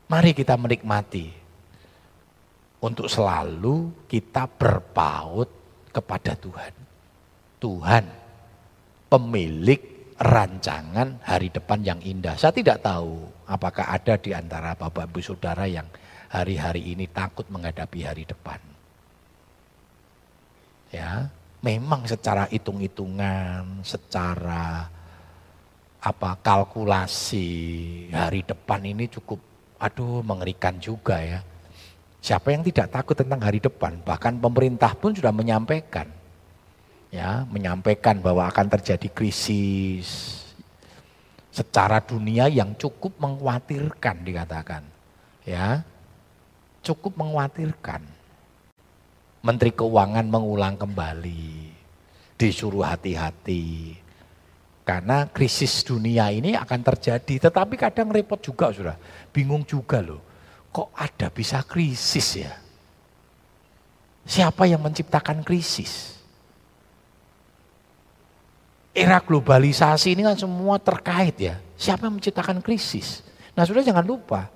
Mari 0.07 0.31
kita 0.39 0.55
menikmati. 0.55 1.35
Untuk 2.79 3.11
selalu 3.11 4.07
kita 4.07 4.47
berpaut 4.47 5.51
kepada 5.91 6.39
Tuhan. 6.39 6.94
Tuhan 7.65 8.05
pemilik 9.09 9.81
rancangan 10.21 11.17
hari 11.25 11.49
depan 11.49 11.81
yang 11.81 11.97
indah. 12.05 12.37
Saya 12.37 12.53
tidak 12.53 12.85
tahu 12.85 13.25
apakah 13.49 13.89
ada 13.89 14.21
di 14.21 14.37
antara 14.37 14.77
Bapak 14.77 15.09
Ibu 15.09 15.25
Saudara 15.25 15.65
yang 15.65 15.89
hari-hari 16.29 16.93
ini 16.93 17.09
takut 17.09 17.49
menghadapi 17.49 18.05
hari 18.05 18.29
depan. 18.29 18.61
Ya, 20.93 21.33
memang 21.65 22.05
secara 22.05 22.45
hitung-hitungan, 22.53 23.81
secara 23.81 24.93
apa 26.05 26.31
kalkulasi 26.45 27.49
hari 28.13 28.45
depan 28.45 28.85
ini 28.85 29.09
cukup 29.09 29.41
aduh 29.81 30.21
mengerikan 30.21 30.77
juga 30.77 31.17
ya. 31.17 31.41
Siapa 32.21 32.53
yang 32.53 32.61
tidak 32.61 32.93
takut 32.93 33.17
tentang 33.17 33.41
hari 33.41 33.57
depan? 33.57 34.05
Bahkan 34.05 34.37
pemerintah 34.37 34.93
pun 34.93 35.17
sudah 35.17 35.33
menyampaikan 35.33 36.24
ya, 37.15 37.47
menyampaikan 37.47 38.19
bahwa 38.19 38.51
akan 38.51 38.67
terjadi 38.75 39.07
krisis 39.15 40.43
secara 41.55 42.03
dunia 42.03 42.51
yang 42.51 42.75
cukup 42.75 43.15
mengkhawatirkan 43.23 44.27
dikatakan. 44.27 44.83
Ya. 45.47 45.87
Cukup 46.83 47.15
mengkhawatirkan. 47.15 48.03
Menteri 49.47 49.71
Keuangan 49.71 50.27
mengulang 50.27 50.75
kembali. 50.75 51.71
Disuruh 52.35 52.83
hati-hati. 52.83 53.95
Karena 54.85 55.25
krisis 55.31 55.81
dunia 55.87 56.29
ini 56.29 56.53
akan 56.59 56.81
terjadi, 56.85 57.49
tetapi 57.49 57.79
kadang 57.81 58.13
repot 58.13 58.37
juga 58.37 58.69
sudah. 58.69 58.99
Bingung 59.33 59.65
juga 59.65 60.05
loh. 60.05 60.21
Kok 60.75 60.93
ada 60.93 61.31
bisa 61.33 61.65
krisis 61.65 62.43
ya? 62.43 62.53
Siapa 64.29 64.69
yang 64.69 64.85
menciptakan 64.85 65.41
krisis? 65.41 66.24
Era 68.95 69.19
globalisasi 69.19 70.15
ini 70.15 70.23
kan 70.23 70.39
semua 70.39 70.79
terkait 70.79 71.35
ya. 71.35 71.59
Siapa 71.75 72.07
yang 72.07 72.23
menciptakan 72.23 72.63
krisis? 72.63 73.27
Nah 73.59 73.67
sudah 73.67 73.83
jangan 73.83 74.07
lupa, 74.07 74.47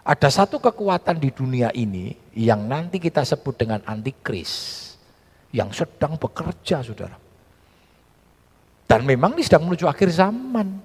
ada 0.00 0.28
satu 0.32 0.56
kekuatan 0.56 1.20
di 1.20 1.28
dunia 1.28 1.68
ini 1.76 2.16
yang 2.32 2.64
nanti 2.64 2.96
kita 2.96 3.20
sebut 3.20 3.52
dengan 3.52 3.84
antikris. 3.84 4.82
Yang 5.52 5.84
sedang 5.84 6.16
bekerja 6.16 6.80
saudara. 6.80 7.20
Dan 8.88 9.04
memang 9.04 9.36
ini 9.36 9.44
sedang 9.44 9.68
menuju 9.68 9.84
akhir 9.84 10.08
zaman. 10.08 10.80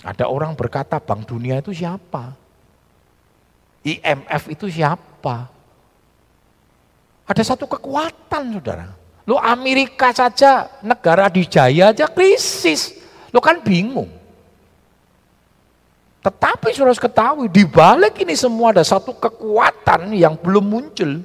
Ada 0.00 0.32
orang 0.32 0.56
berkata 0.56 0.96
bank 0.96 1.28
dunia 1.28 1.60
itu 1.60 1.76
siapa? 1.76 2.32
IMF 3.84 4.48
itu 4.48 4.64
siapa? 4.72 5.52
Ada 7.28 7.42
satu 7.44 7.68
kekuatan 7.68 8.56
saudara 8.56 8.99
Lo 9.30 9.38
Amerika 9.38 10.10
saja 10.10 10.66
negara 10.82 11.30
dijaya 11.30 11.94
aja 11.94 12.10
krisis. 12.10 12.98
Lo 13.30 13.38
kan 13.38 13.62
bingung. 13.62 14.10
Tetapi 16.18 16.74
sudah 16.74 16.98
ketahui 16.98 17.46
di 17.46 17.62
balik 17.62 18.18
ini 18.26 18.34
semua 18.34 18.74
ada 18.74 18.82
satu 18.82 19.14
kekuatan 19.14 20.18
yang 20.18 20.34
belum 20.34 20.66
muncul. 20.66 21.22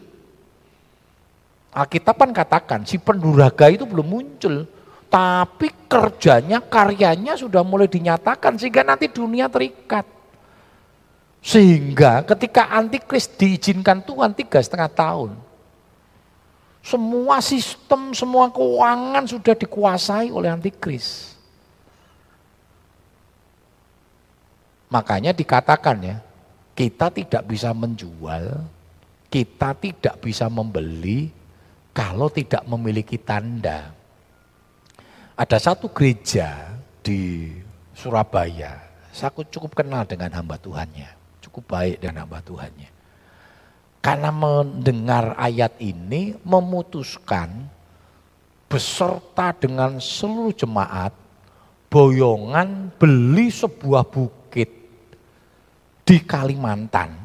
Alkitab 1.73 2.13
kan 2.13 2.29
katakan 2.29 2.79
si 2.85 3.01
penduraga 3.01 3.73
itu 3.73 3.89
belum 3.89 4.05
muncul. 4.05 4.69
Tapi 5.09 5.73
kerjanya, 5.89 6.61
karyanya 6.61 7.33
sudah 7.33 7.65
mulai 7.65 7.89
dinyatakan 7.89 8.53
sehingga 8.61 8.85
nanti 8.85 9.09
dunia 9.09 9.49
terikat. 9.49 10.05
Sehingga 11.41 12.21
ketika 12.21 12.69
antikris 12.69 13.25
diizinkan 13.33 14.05
Tuhan 14.05 14.37
tiga 14.37 14.61
setengah 14.61 14.93
tahun. 14.93 15.44
Semua 16.85 17.41
sistem, 17.41 18.13
semua 18.13 18.45
keuangan 18.53 19.25
sudah 19.25 19.57
dikuasai 19.57 20.29
oleh 20.29 20.53
antikris. 20.53 21.33
Makanya 24.93 25.33
dikatakan 25.33 25.97
ya, 26.05 26.21
kita 26.77 27.09
tidak 27.09 27.41
bisa 27.49 27.73
menjual, 27.73 28.69
kita 29.33 29.73
tidak 29.81 30.21
bisa 30.21 30.45
membeli 30.45 31.33
kalau 31.89 32.29
tidak 32.29 32.61
memiliki 32.69 33.17
tanda. 33.17 33.89
Ada 35.33 35.73
satu 35.73 35.89
gereja 35.89 36.69
di 37.01 37.49
Surabaya, 37.97 38.77
saya 39.09 39.33
cukup 39.33 39.73
kenal 39.73 40.05
dengan 40.05 40.29
hamba 40.37 40.61
Tuhannya, 40.61 41.09
cukup 41.41 41.65
baik 41.65 41.97
dengan 41.97 42.29
hamba 42.29 42.45
Tuhannya 42.45 42.94
karena 44.05 44.29
mendengar 44.29 45.33
ayat 45.33 45.81
ini 45.81 46.37
memutuskan 46.45 47.49
beserta 48.69 49.49
dengan 49.57 49.97
seluruh 49.97 50.53
jemaat 50.53 51.09
boyongan 51.89 52.93
beli 53.01 53.49
sebuah 53.49 54.05
bukit 54.05 54.69
di 56.05 56.17
Kalimantan. 56.21 57.17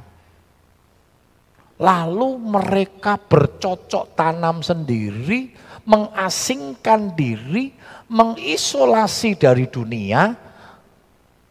Lalu 1.76 2.40
mereka 2.48 3.20
bercocok 3.20 4.16
tanam 4.16 4.64
sendiri, 4.64 5.52
mengasingkan 5.84 7.12
diri, 7.12 7.76
mengisolasi 8.08 9.36
dari 9.36 9.68
dunia 9.68 10.32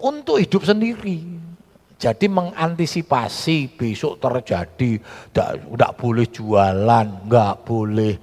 untuk 0.02 0.42
hidup 0.42 0.66
sendiri. 0.66 1.49
Jadi 2.00 2.32
mengantisipasi 2.32 3.76
besok 3.76 4.24
terjadi, 4.24 5.04
tidak 5.36 5.92
boleh 6.00 6.32
jualan, 6.32 7.28
nggak 7.28 7.54
boleh 7.68 8.16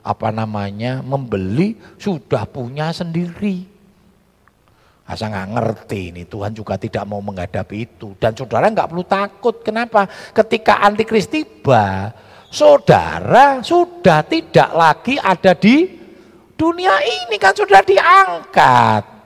apa 0.00 0.32
namanya 0.32 1.04
membeli, 1.04 1.76
sudah 2.00 2.48
punya 2.48 2.88
sendiri. 2.88 3.68
Asa 5.04 5.28
nggak 5.28 5.48
ngerti 5.56 6.00
ini 6.12 6.24
Tuhan 6.24 6.56
juga 6.56 6.80
tidak 6.80 7.04
mau 7.04 7.20
menghadapi 7.20 7.76
itu. 7.84 8.16
Dan 8.16 8.32
saudara 8.32 8.72
nggak 8.72 8.88
perlu 8.92 9.04
takut. 9.04 9.60
Kenapa? 9.60 10.08
Ketika 10.32 10.80
antikris 10.84 11.28
tiba, 11.28 12.12
saudara 12.48 13.60
sudah 13.60 14.24
tidak 14.24 14.72
lagi 14.72 15.20
ada 15.20 15.52
di 15.52 15.84
dunia 16.56 16.96
ini 17.04 17.36
kan 17.36 17.52
sudah 17.52 17.80
diangkat. 17.84 19.17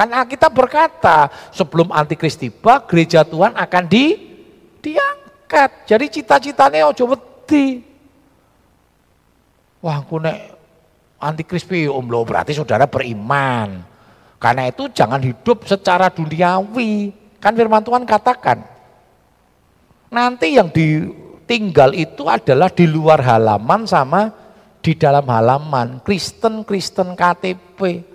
Kan 0.00 0.16
kita 0.24 0.48
berkata, 0.48 1.28
sebelum 1.52 1.92
antikris 1.92 2.32
tiba, 2.32 2.80
gereja 2.88 3.20
Tuhan 3.20 3.52
akan 3.52 3.84
di 3.84 4.16
diangkat. 4.80 5.84
Jadi 5.84 6.08
cita-citanya 6.08 6.88
ojo 6.88 7.12
wedi. 7.12 7.84
Wah, 9.84 10.00
aku 10.00 10.16
nek 10.16 10.56
antikris 11.20 11.68
om 11.92 12.08
lo 12.08 12.24
berarti 12.24 12.56
saudara 12.56 12.88
beriman. 12.88 13.84
Karena 14.40 14.72
itu 14.72 14.88
jangan 14.88 15.20
hidup 15.20 15.68
secara 15.68 16.08
duniawi. 16.08 17.12
Kan 17.36 17.52
firman 17.52 17.84
Tuhan 17.84 18.08
katakan, 18.08 18.64
nanti 20.08 20.56
yang 20.56 20.72
ditinggal 20.72 21.92
itu 21.92 22.24
adalah 22.24 22.72
di 22.72 22.88
luar 22.88 23.20
halaman 23.20 23.84
sama 23.84 24.32
di 24.80 24.96
dalam 24.96 25.28
halaman. 25.28 26.00
Kristen-Kristen 26.00 27.12
KTP. 27.12 28.09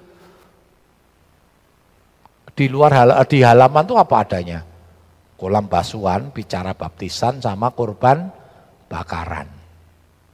Di 2.55 2.71
luar 2.71 2.95
di 3.27 3.43
halaman 3.43 3.83
itu 3.83 3.95
apa 3.99 4.15
adanya? 4.23 4.63
Kolam 5.35 5.67
basuhan, 5.67 6.31
bicara 6.31 6.71
baptisan 6.71 7.43
sama 7.43 7.75
korban 7.75 8.31
bakaran. 8.87 9.51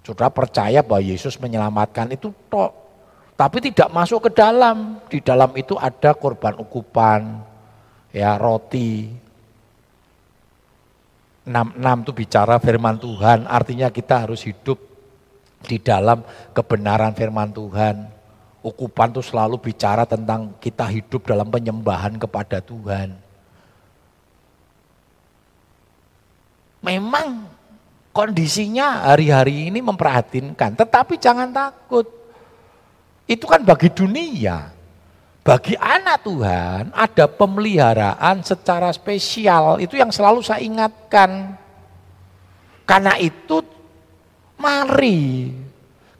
Sudah 0.05 0.29
percaya 0.29 0.85
bahwa 0.85 1.01
Yesus 1.01 1.41
menyelamatkan 1.41 2.13
itu 2.13 2.29
tok. 2.45 2.69
Tapi 3.33 3.57
tidak 3.57 3.89
masuk 3.89 4.29
ke 4.29 4.37
dalam. 4.37 5.01
Di 5.09 5.17
dalam 5.25 5.49
itu 5.57 5.73
ada 5.81 6.13
korban 6.13 6.53
ukupan, 6.61 7.41
ya 8.13 8.37
roti. 8.37 9.09
66 11.41 12.05
itu 12.05 12.11
bicara 12.13 12.61
firman 12.61 13.01
Tuhan, 13.01 13.49
artinya 13.49 13.89
kita 13.89 14.29
harus 14.29 14.45
hidup 14.45 14.77
di 15.65 15.81
dalam 15.81 16.21
kebenaran 16.53 17.17
firman 17.17 17.49
Tuhan. 17.49 18.20
Ukupan 18.61 19.09
itu 19.09 19.25
selalu 19.25 19.57
bicara 19.57 20.05
tentang 20.05 20.53
kita 20.61 20.85
hidup 20.85 21.25
dalam 21.25 21.49
penyembahan 21.49 22.13
kepada 22.21 22.61
Tuhan. 22.61 23.17
Memang 26.85 27.49
kondisinya 28.13 29.09
hari-hari 29.09 29.73
ini 29.73 29.81
memperhatinkan, 29.81 30.77
tetapi 30.77 31.17
jangan 31.17 31.49
takut. 31.49 32.05
Itu 33.25 33.49
kan 33.49 33.65
bagi 33.65 33.89
dunia. 33.89 34.69
Bagi 35.41 35.73
anak 35.73 36.21
Tuhan 36.21 36.93
ada 36.93 37.25
pemeliharaan 37.25 38.45
secara 38.45 38.93
spesial, 38.93 39.81
itu 39.81 39.97
yang 39.97 40.13
selalu 40.13 40.45
saya 40.45 40.61
ingatkan. 40.61 41.57
Karena 42.85 43.17
itu 43.17 43.65
mari 44.61 45.49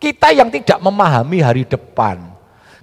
kita 0.02 0.34
yang 0.34 0.50
tidak 0.50 0.82
memahami 0.82 1.38
hari 1.46 1.62
depan, 1.70 2.31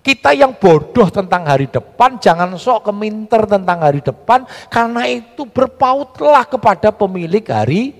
kita 0.00 0.32
yang 0.32 0.56
bodoh 0.56 1.10
tentang 1.10 1.44
hari 1.44 1.66
depan, 1.68 2.16
jangan 2.16 2.54
sok 2.54 2.88
keminter 2.88 3.44
tentang 3.44 3.82
hari 3.82 4.00
depan, 4.00 4.46
karena 4.70 5.04
itu 5.10 5.44
berpautlah 5.44 6.46
kepada 6.46 6.94
pemilik 6.94 7.44
hari 7.44 7.98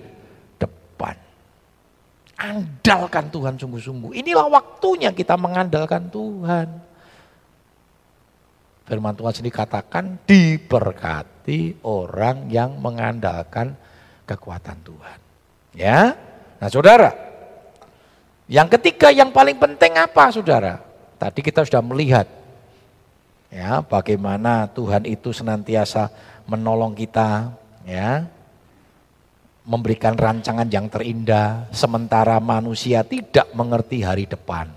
depan. 0.57 1.19
Andalkan 2.39 3.27
Tuhan 3.29 3.59
sungguh-sungguh. 3.59 4.15
Inilah 4.15 4.47
waktunya 4.47 5.11
kita 5.11 5.35
mengandalkan 5.35 6.07
Tuhan. 6.07 6.67
Firman 8.89 9.13
Tuhan 9.13 9.33
sendiri 9.35 9.53
katakan, 9.53 10.17
diberkati 10.25 11.85
orang 11.85 12.49
yang 12.49 12.81
mengandalkan 12.81 13.77
kekuatan 14.25 14.81
Tuhan. 14.81 15.17
Ya, 15.77 16.17
nah 16.57 16.69
saudara, 16.73 17.13
yang 18.49 18.65
ketiga 18.65 19.13
yang 19.13 19.29
paling 19.29 19.61
penting 19.61 19.93
apa 19.93 20.33
saudara? 20.33 20.88
Tadi 21.19 21.43
kita 21.43 21.67
sudah 21.67 21.83
melihat 21.83 22.31
ya 23.51 23.83
bagaimana 23.83 24.71
Tuhan 24.71 25.03
itu 25.03 25.35
senantiasa 25.35 26.07
menolong 26.47 26.95
kita 26.95 27.51
ya 27.83 28.23
memberikan 29.67 30.15
rancangan 30.15 30.71
yang 30.71 30.87
terindah 30.87 31.67
sementara 31.75 32.39
manusia 32.39 33.03
tidak 33.03 33.51
mengerti 33.51 33.99
hari 33.99 34.31
depan. 34.31 34.71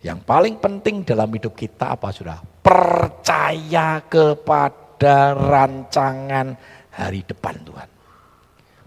Yang 0.00 0.24
paling 0.24 0.56
penting 0.56 1.04
dalam 1.04 1.28
hidup 1.28 1.52
kita 1.52 1.92
apa 1.92 2.08
sudah? 2.08 2.40
Percaya 2.64 4.00
kepada 4.08 5.36
rancangan 5.36 6.56
hari 6.96 7.20
depan 7.28 7.60
Tuhan. 7.60 7.88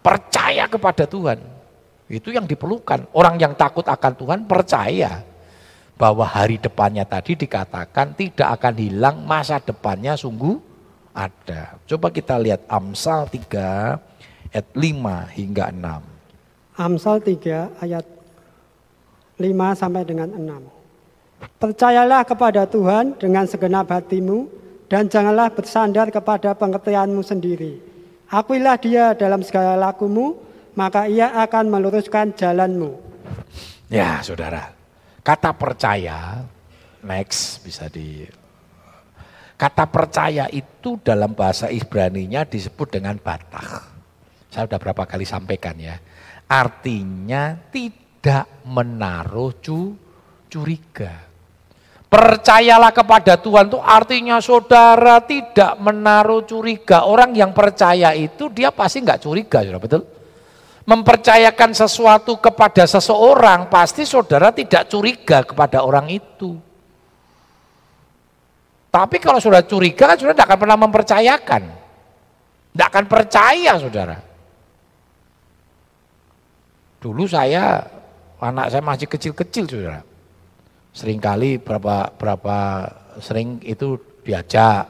Percaya 0.01 0.65
kepada 0.65 1.05
Tuhan. 1.05 1.37
Itu 2.09 2.33
yang 2.33 2.49
diperlukan. 2.49 3.13
Orang 3.13 3.37
yang 3.37 3.53
takut 3.53 3.85
akan 3.85 4.13
Tuhan 4.17 4.39
percaya 4.49 5.21
bahwa 5.93 6.25
hari 6.25 6.57
depannya 6.57 7.05
tadi 7.05 7.37
dikatakan 7.37 8.17
tidak 8.17 8.49
akan 8.59 8.73
hilang, 8.77 9.15
masa 9.23 9.61
depannya 9.61 10.17
sungguh 10.17 10.57
ada. 11.13 11.77
Coba 11.85 12.09
kita 12.09 12.41
lihat 12.41 12.65
Amsal 12.65 13.29
3 13.29 14.53
ayat 14.53 14.67
5 14.73 15.37
hingga 15.37 15.65
6. 15.69 16.81
Amsal 16.81 17.17
3 17.21 17.81
ayat 17.85 18.05
5 19.37 19.79
sampai 19.79 20.03
dengan 20.05 20.29
6. 20.33 20.83
Percayalah 21.61 22.23
kepada 22.25 22.65
Tuhan 22.65 23.19
dengan 23.19 23.45
segenap 23.45 23.91
hatimu 23.91 24.47
dan 24.89 25.09
janganlah 25.09 25.53
bersandar 25.53 26.09
kepada 26.09 26.55
pengertianmu 26.57 27.21
sendiri. 27.21 27.79
Akuilah 28.33 28.81
dia 28.81 29.13
dalam 29.13 29.45
segala 29.45 29.77
lakumu, 29.77 30.41
maka 30.73 31.05
ia 31.05 31.29
akan 31.45 31.69
meluruskan 31.69 32.33
jalanmu. 32.33 32.97
Ya, 33.93 34.25
saudara. 34.25 34.82
Kata 35.23 35.55
percaya, 35.55 36.43
next 37.07 37.63
bisa 37.63 37.87
di 37.87 38.27
Kata 39.53 39.87
percaya 39.87 40.51
itu 40.51 40.99
dalam 40.99 41.31
bahasa 41.37 41.71
Ibrani-nya 41.71 42.43
disebut 42.43 42.99
dengan 42.99 43.15
batah. 43.15 43.95
Saya 44.51 44.67
sudah 44.67 44.81
berapa 44.81 45.07
kali 45.07 45.23
sampaikan 45.23 45.79
ya. 45.79 45.95
Artinya 46.51 47.55
tidak 47.71 48.67
menaruh 48.67 49.55
cu, 49.63 49.95
curiga. 50.51 51.15
Percayalah 52.11 52.91
kepada 52.91 53.39
Tuhan 53.39 53.71
itu 53.71 53.79
artinya 53.79 54.37
saudara 54.43 55.23
tidak 55.23 55.79
menaruh 55.79 56.43
curiga. 56.43 57.07
Orang 57.07 57.31
yang 57.31 57.55
percaya 57.55 58.11
itu 58.13 58.51
dia 58.51 58.69
pasti 58.69 58.99
nggak 58.99 59.21
curiga, 59.23 59.63
saudara 59.63 59.79
betul? 59.79 60.01
Mempercayakan 60.83 61.71
sesuatu 61.71 62.35
kepada 62.43 62.83
seseorang 62.83 63.71
pasti 63.71 64.03
saudara 64.03 64.51
tidak 64.51 64.91
curiga 64.91 65.39
kepada 65.47 65.79
orang 65.79 66.11
itu. 66.11 66.59
Tapi 68.91 69.17
kalau 69.17 69.39
sudah 69.39 69.63
curiga 69.63 70.11
kan 70.11 70.19
sudah 70.19 70.35
tidak 70.35 70.53
akan 70.53 70.59
pernah 70.59 70.77
mempercayakan. 70.77 71.63
Tidak 72.75 72.87
akan 72.89 73.05
percaya 73.07 73.71
saudara. 73.79 74.17
Dulu 76.99 77.23
saya, 77.25 77.79
anak 78.43 78.67
saya 78.69 78.83
masih 78.83 79.07
kecil-kecil 79.07 79.65
saudara 79.65 80.13
sering 80.93 81.17
kali 81.17 81.57
berapa 81.57 82.13
berapa 82.13 82.57
sering 83.17 83.57
itu 83.65 83.97
diajak 84.21 84.85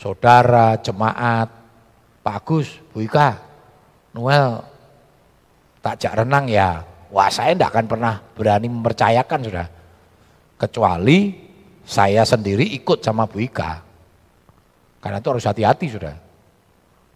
saudara, 0.00 0.80
jemaat, 0.80 1.52
Pak 2.24 2.34
Agus, 2.42 2.80
Bu 2.90 3.04
Ika, 3.04 3.38
Noel, 4.16 4.64
takjak 5.84 6.24
renang 6.24 6.48
ya. 6.48 6.80
Wah 7.12 7.28
saya 7.28 7.52
tidak 7.52 7.76
akan 7.76 7.86
pernah 7.86 8.14
berani 8.32 8.72
mempercayakan 8.72 9.40
sudah. 9.44 9.66
Kecuali 10.56 11.18
saya 11.84 12.24
sendiri 12.24 12.64
ikut 12.80 13.04
sama 13.04 13.28
Bu 13.28 13.44
Ika. 13.44 13.84
Karena 15.04 15.20
itu 15.20 15.28
harus 15.28 15.44
hati-hati 15.44 15.86
sudah. 15.92 16.16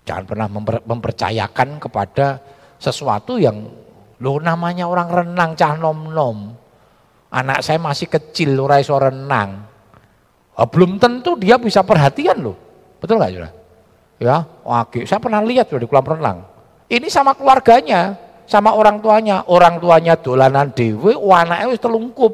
Jangan 0.04 0.24
pernah 0.28 0.46
memper, 0.52 0.84
mempercayakan 0.84 1.80
kepada 1.80 2.44
sesuatu 2.76 3.40
yang 3.40 3.64
lo 4.20 4.36
namanya 4.36 4.84
orang 4.84 5.08
renang 5.08 5.56
cah 5.56 5.74
nom-nom 5.80 6.58
Anak 7.28 7.60
saya 7.60 7.76
masih 7.76 8.08
kecil, 8.08 8.56
ora 8.56 8.80
iso 8.80 8.96
renang. 8.96 9.68
Oh, 10.56 10.64
belum 10.64 10.96
tentu 10.96 11.36
dia 11.36 11.60
bisa 11.60 11.84
perhatian 11.84 12.40
loh. 12.40 12.56
Betul 12.98 13.20
nggak 13.20 13.32
sudah? 13.36 13.52
Ya, 14.18 14.36
oke. 14.64 15.04
Saya 15.04 15.20
pernah 15.20 15.44
lihat 15.44 15.68
sudah 15.68 15.84
di 15.84 15.88
kolam 15.88 16.08
renang. 16.08 16.38
Ini 16.88 17.04
sama 17.12 17.36
keluarganya, 17.36 18.16
sama 18.48 18.72
orang 18.72 18.98
tuanya. 19.04 19.44
Orang 19.46 19.78
tuanya 19.78 20.16
dolanan 20.16 20.72
dewe, 20.72 21.12
anaknya 21.14 21.68
wis 21.68 21.78
telungkup. 21.78 22.32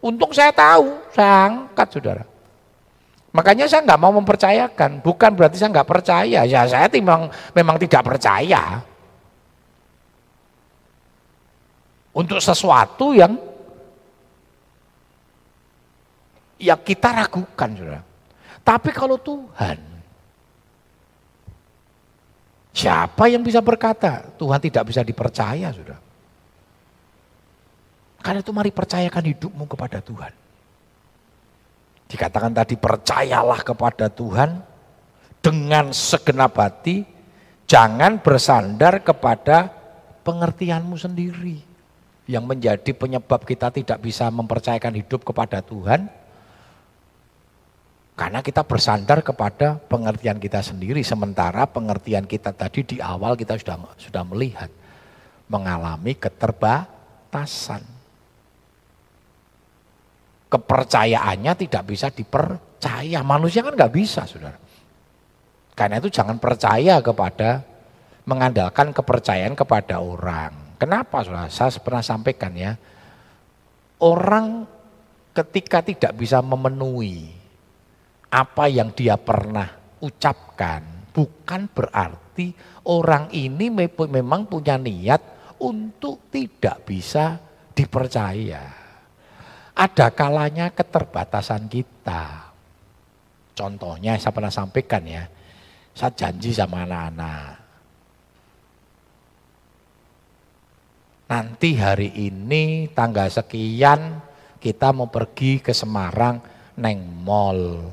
Untung 0.00 0.32
saya 0.32 0.50
tahu, 0.50 1.00
saya 1.12 1.52
angkat 1.52 1.88
saudara. 1.92 2.24
Makanya 3.34 3.68
saya 3.68 3.84
nggak 3.84 4.00
mau 4.00 4.12
mempercayakan. 4.16 5.04
Bukan 5.04 5.30
berarti 5.36 5.60
saya 5.60 5.70
nggak 5.74 5.90
percaya. 5.90 6.40
Ya 6.48 6.60
saya 6.64 6.88
memang 6.88 7.28
memang 7.52 7.76
tidak 7.76 8.02
percaya. 8.08 8.80
Untuk 12.14 12.38
sesuatu 12.38 13.10
yang 13.10 13.34
ya 16.62 16.78
kita 16.78 17.10
ragukan 17.10 17.70
saudara. 17.74 18.02
Tapi 18.64 18.90
kalau 18.94 19.18
Tuhan, 19.20 19.76
siapa 22.74 23.30
yang 23.30 23.46
bisa 23.46 23.62
berkata 23.62 24.26
Tuhan 24.34 24.58
tidak 24.58 24.90
bisa 24.90 25.06
dipercaya 25.06 25.70
saudara? 25.70 26.02
Karena 28.24 28.40
itu 28.40 28.52
mari 28.56 28.72
percayakan 28.72 29.24
hidupmu 29.36 29.64
kepada 29.68 30.00
Tuhan. 30.00 30.32
Dikatakan 32.08 32.52
tadi 32.56 32.74
percayalah 32.80 33.60
kepada 33.60 34.08
Tuhan 34.08 34.64
dengan 35.44 35.92
segenap 35.92 36.56
hati, 36.56 37.04
jangan 37.68 38.16
bersandar 38.24 39.04
kepada 39.04 39.68
pengertianmu 40.24 40.96
sendiri. 40.96 41.60
Yang 42.24 42.44
menjadi 42.48 42.90
penyebab 42.96 43.44
kita 43.44 43.68
tidak 43.68 44.00
bisa 44.00 44.32
mempercayakan 44.32 44.96
hidup 44.96 45.20
kepada 45.28 45.60
Tuhan, 45.60 46.08
karena 48.14 48.46
kita 48.46 48.62
bersandar 48.62 49.26
kepada 49.26 49.74
pengertian 49.74 50.38
kita 50.38 50.62
sendiri, 50.62 51.02
sementara 51.02 51.66
pengertian 51.66 52.22
kita 52.30 52.54
tadi 52.54 52.86
di 52.86 52.96
awal 53.02 53.34
kita 53.34 53.58
sudah 53.58 53.98
sudah 53.98 54.22
melihat 54.22 54.70
mengalami 55.50 56.14
keterbatasan. 56.14 57.82
Kepercayaannya 60.46 61.52
tidak 61.66 61.82
bisa 61.90 62.06
dipercaya, 62.14 63.18
manusia 63.26 63.66
kan 63.66 63.74
nggak 63.74 63.90
bisa, 63.90 64.22
saudara. 64.30 64.62
Karena 65.74 65.98
itu 65.98 66.06
jangan 66.06 66.38
percaya 66.38 67.02
kepada 67.02 67.66
mengandalkan 68.30 68.94
kepercayaan 68.94 69.58
kepada 69.58 69.98
orang. 69.98 70.78
Kenapa, 70.78 71.26
saudara? 71.26 71.50
Saya 71.50 71.74
pernah 71.82 72.06
sampaikan 72.06 72.54
ya, 72.54 72.78
orang 73.98 74.70
ketika 75.34 75.82
tidak 75.82 76.14
bisa 76.14 76.38
memenuhi 76.38 77.43
apa 78.34 78.66
yang 78.66 78.90
dia 78.90 79.14
pernah 79.14 79.70
ucapkan 80.02 80.82
bukan 81.14 81.70
berarti 81.70 82.50
orang 82.90 83.30
ini 83.30 83.70
memang 83.70 84.50
punya 84.50 84.74
niat 84.74 85.22
untuk 85.62 86.26
tidak 86.34 86.82
bisa 86.82 87.38
dipercaya. 87.70 88.82
Ada 89.74 90.10
kalanya 90.10 90.74
keterbatasan 90.74 91.70
kita. 91.70 92.50
Contohnya 93.54 94.18
saya 94.18 94.34
pernah 94.34 94.50
sampaikan 94.50 95.06
ya, 95.06 95.22
saya 95.94 96.10
janji 96.18 96.50
sama 96.50 96.82
anak-anak. 96.82 97.62
Nanti 101.30 101.70
hari 101.78 102.10
ini 102.18 102.90
tanggal 102.90 103.30
sekian 103.30 104.18
kita 104.58 104.90
mau 104.90 105.06
pergi 105.06 105.62
ke 105.62 105.70
Semarang 105.70 106.42
neng 106.78 106.98
mall 107.22 107.90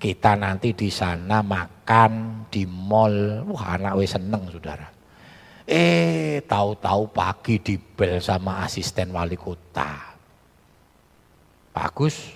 kita 0.00 0.32
nanti 0.32 0.72
di 0.72 0.88
sana 0.88 1.44
makan 1.44 2.48
di 2.48 2.64
mall, 2.64 3.44
wah 3.52 3.76
anak 3.76 4.00
wes 4.00 4.16
seneng 4.16 4.48
saudara. 4.48 4.88
Eh 5.68 6.40
tahu-tahu 6.48 7.12
pagi 7.12 7.60
dibel 7.60 8.16
sama 8.18 8.64
asisten 8.64 9.12
wali 9.12 9.36
kota. 9.36 10.16
Bagus, 11.70 12.32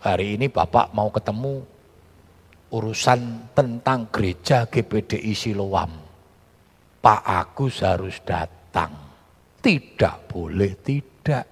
hari 0.00 0.40
ini 0.40 0.48
bapak 0.48 0.96
mau 0.96 1.12
ketemu 1.12 1.60
urusan 2.72 3.52
tentang 3.52 4.08
gereja 4.08 4.64
GPDI 4.64 5.36
Siloam. 5.36 5.92
Pak 6.98 7.22
Agus 7.22 7.84
harus 7.84 8.16
datang. 8.24 8.96
Tidak 9.60 10.26
boleh 10.26 10.72
tidak. 10.80 11.44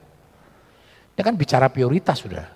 Ini 1.12 1.20
kan 1.22 1.36
bicara 1.36 1.68
prioritas 1.68 2.24
sudah. 2.24 2.55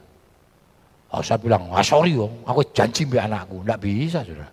Oh, 1.11 1.23
saya 1.27 1.43
bilang, 1.43 1.67
ah, 1.75 1.83
sorry 1.83 2.15
om, 2.15 2.31
aku 2.47 2.63
janji 2.71 3.03
mbak 3.03 3.27
anakku. 3.27 3.67
Tidak 3.67 3.81
bisa, 3.83 4.23
saudara. 4.23 4.47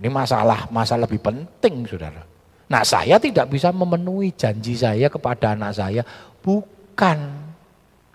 Ini 0.00 0.08
masalah, 0.08 0.72
masalah 0.72 1.04
lebih 1.04 1.20
penting, 1.20 1.84
saudara. 1.84 2.24
Nah, 2.70 2.80
saya 2.80 3.20
tidak 3.20 3.52
bisa 3.52 3.68
memenuhi 3.68 4.32
janji 4.32 4.72
saya 4.72 5.12
kepada 5.12 5.52
anak 5.52 5.76
saya. 5.76 6.02
Bukan 6.40 7.18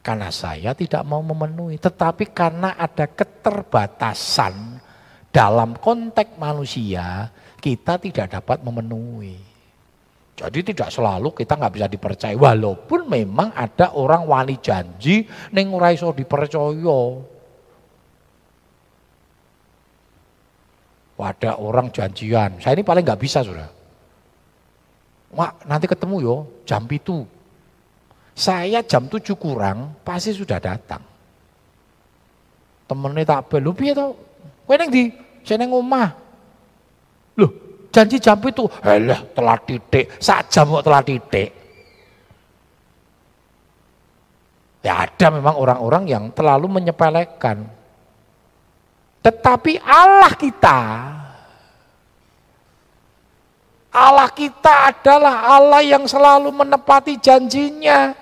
karena 0.01 0.29
saya 0.33 0.73
tidak 0.73 1.05
mau 1.05 1.21
memenuhi, 1.21 1.77
tetapi 1.77 2.33
karena 2.33 2.73
ada 2.73 3.05
keterbatasan 3.05 4.81
dalam 5.29 5.77
konteks 5.77 6.41
manusia, 6.41 7.29
kita 7.61 8.01
tidak 8.01 8.41
dapat 8.41 8.61
memenuhi. 8.65 9.37
Jadi 10.35 10.73
tidak 10.73 10.91
selalu 10.91 11.31
kita 11.31 11.55
nggak 11.55 11.73
bisa 11.73 11.87
dipercaya. 11.87 12.35
Walaupun 12.35 13.07
memang 13.07 13.55
ada 13.55 13.95
orang 13.95 14.27
wani 14.27 14.59
janji 14.59 15.23
neng 15.55 15.71
ora 15.71 15.95
iso 15.95 16.11
dipercaya. 16.11 17.34
Ada 21.16 21.55
orang 21.55 21.89
janjian. 21.95 22.59
Saya 22.59 22.76
ini 22.76 22.84
paling 22.84 23.03
nggak 23.03 23.22
bisa 23.22 23.39
sudah. 23.39 23.72
Wah 25.36 25.51
nanti 25.68 25.88
ketemu 25.88 26.16
yo 26.20 26.36
jam 26.68 26.84
itu. 26.91 27.24
Saya 28.36 28.84
jam 28.84 29.07
7 29.07 29.24
kurang 29.39 29.95
pasti 30.03 30.36
sudah 30.36 30.59
datang. 30.59 30.99
Temennya 32.86 33.24
tak 33.24 33.47
belu, 33.47 33.72
piye 33.72 33.95
tau? 33.95 34.13
Kowe 34.68 34.76
ning 34.76 34.91
di? 34.91 35.03
Saya 35.41 35.63
neng 35.63 35.74
rumah. 35.74 36.11
Loh, 37.39 37.51
janji 37.89 38.20
jam 38.20 38.38
itu, 38.43 38.68
alah 38.84 39.20
telat 39.34 39.61
titik, 39.68 40.05
saat 40.20 40.51
jam 40.51 40.68
kok 40.70 40.86
telat 40.86 41.03
titik. 41.07 41.49
Ya 44.86 45.01
ada 45.01 45.28
memang 45.34 45.57
orang-orang 45.57 46.03
yang 46.05 46.24
terlalu 46.30 46.70
menyepelekan. 46.70 47.66
Tetapi 49.26 49.82
Allah 49.82 50.34
kita, 50.38 50.80
Allah 53.89 54.30
kita 54.30 54.93
adalah 54.93 55.49
Allah 55.49 55.82
yang 55.82 56.05
selalu 56.05 56.53
menepati 56.53 57.17
janjinya. 57.17 58.13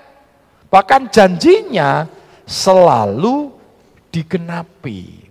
Bahkan 0.72 1.12
janjinya 1.12 2.08
selalu 2.48 3.52
digenapi. 4.16 5.28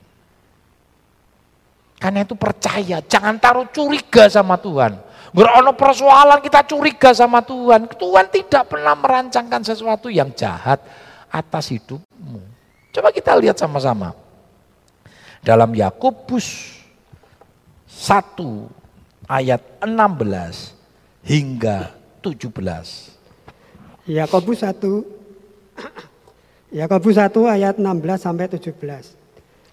Karena 1.97 2.21
itu 2.21 2.37
percaya, 2.37 3.01
jangan 3.01 3.41
taruh 3.41 3.65
curiga 3.73 4.29
sama 4.29 4.61
Tuhan. 4.61 5.01
Berono 5.33 5.73
persoalan 5.73 6.45
kita 6.45 6.69
curiga 6.69 7.17
sama 7.17 7.41
Tuhan. 7.41 7.89
Tuhan 7.89 8.27
tidak 8.29 8.77
pernah 8.77 8.93
merancangkan 8.93 9.65
sesuatu 9.65 10.13
yang 10.13 10.29
jahat 10.37 10.85
atas 11.33 11.73
hidupmu. 11.73 12.45
Coba 12.93 13.09
kita 13.09 13.33
lihat 13.41 13.57
sama-sama. 13.57 14.22
Dalam 15.43 15.75
Yakobus 15.75 16.79
1 17.91 19.27
ayat 19.27 19.59
16 19.83 20.71
hingga 21.27 21.91
17. 22.23 22.47
Yakobus 24.07 24.63
1 24.63 26.79
Yakobus 26.79 27.19
1 27.19 27.59
ayat 27.59 27.75
16 27.75 28.23
sampai 28.23 28.47
17. 28.55 29.19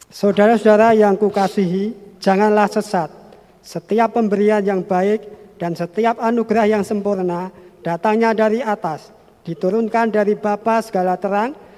Saudara-saudara 0.09 0.97
yang 0.97 1.13
kukasihi, 1.13 2.17
janganlah 2.17 2.65
sesat. 2.65 3.13
Setiap 3.61 4.17
pemberian 4.17 4.65
yang 4.65 4.82
baik 4.82 5.22
dan 5.61 5.78
setiap 5.78 6.17
anugerah 6.17 6.65
yang 6.65 6.82
sempurna 6.82 7.53
datangnya 7.86 8.34
dari 8.34 8.65
atas, 8.65 9.13
diturunkan 9.45 10.09
dari 10.09 10.34
Bapa 10.34 10.82
segala 10.82 11.13
terang, 11.22 11.68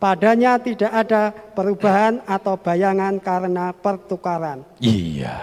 padanya 0.00 0.56
tidak 0.56 0.88
ada 0.88 1.28
perubahan 1.30 2.24
atau 2.24 2.56
bayangan 2.56 3.20
karena 3.20 3.70
pertukaran. 3.76 4.64
Iya. 4.80 5.36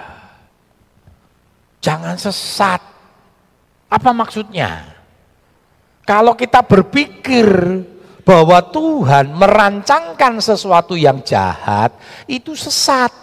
Jangan 1.80 2.18
sesat. 2.18 2.82
Apa 3.88 4.12
maksudnya? 4.12 4.97
Kalau 6.03 6.34
kita 6.36 6.66
berpikir 6.66 7.47
bahwa 8.28 8.60
Tuhan 8.60 9.32
merancangkan 9.32 10.43
sesuatu 10.43 10.99
yang 10.99 11.24
jahat, 11.24 11.95
itu 12.28 12.58
sesat. 12.58 13.14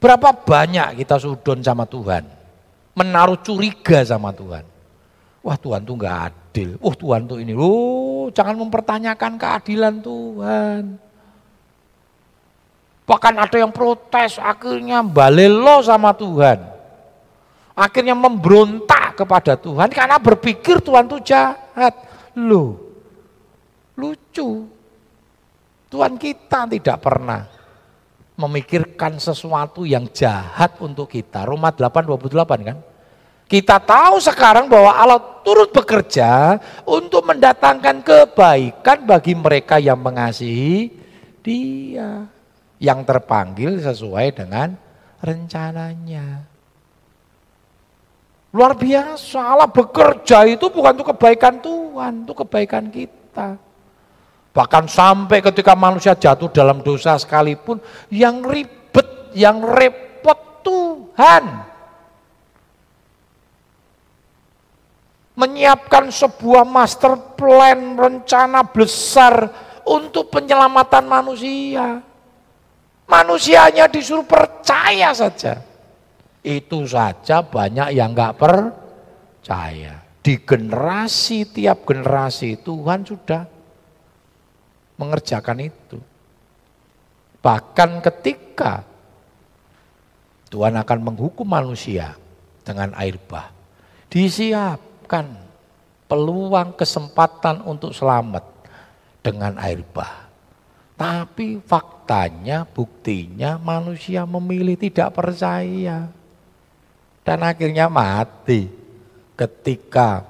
Berapa 0.00 0.32
banyak 0.32 1.04
kita 1.04 1.20
sudon 1.20 1.60
sama 1.60 1.84
Tuhan, 1.84 2.24
menaruh 2.96 3.38
curiga 3.44 4.00
sama 4.02 4.32
Tuhan. 4.32 4.64
Wah 5.44 5.58
Tuhan 5.60 5.84
tuh 5.84 5.94
nggak 5.94 6.18
adil. 6.50 6.74
Wah 6.82 6.94
Tuhan 6.98 7.30
tuh 7.30 7.38
ini. 7.38 7.54
Oh 7.54 8.26
jangan 8.34 8.58
mempertanyakan 8.58 9.38
keadilan 9.38 10.02
Tuhan. 10.02 10.82
Bahkan 13.06 13.34
ada 13.42 13.56
yang 13.58 13.74
protes, 13.74 14.38
akhirnya 14.38 15.02
balelo 15.02 15.82
sama 15.82 16.14
Tuhan. 16.14 16.62
Akhirnya 17.74 18.14
memberontak 18.14 19.18
kepada 19.18 19.54
Tuhan 19.58 19.90
karena 19.90 20.18
berpikir 20.18 20.78
Tuhan 20.82 21.10
tuh 21.10 21.22
jahat. 21.22 21.94
Loh, 22.38 22.78
lucu. 23.98 24.66
Tuhan 25.90 26.14
kita 26.22 26.70
tidak 26.70 27.02
pernah 27.02 27.50
memikirkan 28.38 29.18
sesuatu 29.18 29.82
yang 29.82 30.06
jahat 30.14 30.78
untuk 30.78 31.10
kita. 31.10 31.42
Roma 31.42 31.74
8:28 31.74 32.62
kan? 32.62 32.78
Kita 33.50 33.82
tahu 33.82 34.22
sekarang 34.22 34.70
bahwa 34.70 34.94
Allah 34.94 35.18
turut 35.42 35.74
bekerja 35.74 36.62
untuk 36.86 37.26
mendatangkan 37.26 37.98
kebaikan 37.98 39.02
bagi 39.02 39.34
mereka 39.34 39.82
yang 39.82 39.98
mengasihi 39.98 40.86
Dia, 41.42 42.30
yang 42.78 43.02
terpanggil 43.02 43.82
sesuai 43.82 44.38
dengan 44.38 44.78
rencananya. 45.18 46.46
Luar 48.54 48.78
biasa, 48.78 49.42
Allah 49.42 49.66
bekerja 49.66 50.46
itu 50.46 50.70
bukan 50.70 50.94
untuk 51.00 51.10
kebaikan 51.10 51.58
Tuhan, 51.58 52.12
untuk 52.22 52.46
kebaikan 52.46 52.86
kita. 52.86 53.58
Bahkan 54.54 54.86
sampai 54.86 55.42
ketika 55.42 55.74
manusia 55.74 56.14
jatuh 56.14 56.54
dalam 56.54 56.86
dosa 56.86 57.18
sekalipun, 57.18 57.82
yang 58.14 58.46
ribet, 58.46 59.34
yang 59.34 59.58
repot 59.58 60.38
Tuhan. 60.62 61.69
Menyiapkan 65.40 66.12
sebuah 66.12 66.68
master 66.68 67.32
plan, 67.32 67.96
rencana 67.96 68.60
besar 68.60 69.48
untuk 69.88 70.28
penyelamatan 70.28 71.08
manusia. 71.08 72.04
Manusianya 73.08 73.88
disuruh 73.88 74.28
percaya 74.28 75.16
saja. 75.16 75.64
Itu 76.44 76.84
saja 76.84 77.40
banyak 77.40 77.96
yang 77.96 78.12
nggak 78.12 78.36
percaya. 78.36 80.04
Di 80.20 80.36
generasi 80.44 81.48
tiap 81.48 81.88
generasi 81.88 82.60
Tuhan 82.60 83.08
sudah 83.08 83.48
mengerjakan 85.00 85.58
itu. 85.64 85.96
Bahkan 87.40 88.04
ketika 88.04 88.84
Tuhan 90.52 90.76
akan 90.76 90.98
menghukum 91.00 91.48
manusia 91.48 92.12
dengan 92.60 92.92
air 93.00 93.16
bah, 93.16 93.48
disiapkan 95.10 95.26
peluang 96.06 96.70
kesempatan 96.78 97.66
untuk 97.66 97.90
selamat 97.90 98.46
dengan 99.22 99.58
air 99.58 99.82
bah. 99.90 100.30
Tapi 100.94 101.58
faktanya, 101.64 102.62
buktinya 102.62 103.58
manusia 103.58 104.22
memilih 104.22 104.76
tidak 104.78 105.16
percaya. 105.16 106.06
Dan 107.24 107.38
akhirnya 107.42 107.88
mati 107.90 108.68
ketika 109.34 110.22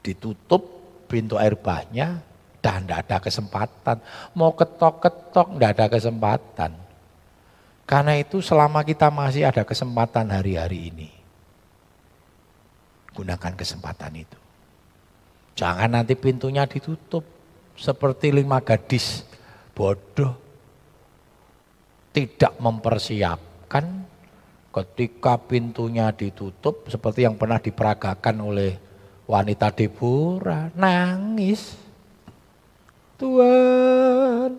ditutup 0.00 0.62
pintu 1.06 1.36
air 1.36 1.54
bahnya, 1.54 2.18
sudah 2.58 2.80
tidak 2.80 2.98
ada 3.04 3.16
kesempatan. 3.20 3.96
Mau 4.32 4.56
ketok-ketok 4.56 5.48
tidak 5.54 5.70
ada 5.76 5.86
kesempatan. 5.92 6.72
Karena 7.84 8.16
itu 8.16 8.40
selama 8.40 8.80
kita 8.80 9.12
masih 9.12 9.44
ada 9.44 9.60
kesempatan 9.68 10.32
hari-hari 10.32 10.88
ini. 10.88 11.13
Gunakan 13.14 13.52
kesempatan 13.54 14.12
itu. 14.18 14.38
Jangan 15.54 15.90
nanti 15.98 16.18
pintunya 16.18 16.66
ditutup. 16.66 17.22
Seperti 17.74 18.30
lima 18.34 18.58
gadis 18.62 19.22
bodoh. 19.74 20.34
Tidak 22.14 22.58
mempersiapkan 22.58 23.86
ketika 24.70 25.38
pintunya 25.38 26.10
ditutup. 26.10 26.90
Seperti 26.90 27.26
yang 27.26 27.38
pernah 27.38 27.62
diperagakan 27.62 28.36
oleh 28.42 28.72
wanita 29.26 29.70
Deborah. 29.70 30.70
Nangis 30.74 31.84
Tuhan, 33.14 34.58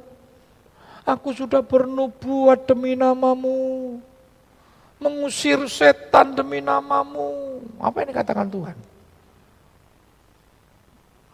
aku 1.03 1.30
sudah 1.36 1.60
bernubuat 1.60 2.64
demi 2.64 2.95
namamu. 2.95 3.99
Mengusir 4.99 5.59
setan 5.67 6.33
demi 6.33 6.63
namamu. 6.63 7.59
Apa 7.79 8.03
yang 8.03 8.09
dikatakan 8.15 8.47
Tuhan? 8.47 8.77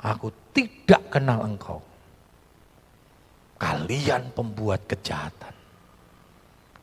Aku 0.01 0.33
tidak 0.49 1.01
kenal 1.13 1.45
engkau. 1.45 1.77
Kalian 3.61 4.33
pembuat 4.33 4.81
kejahatan. 4.89 5.53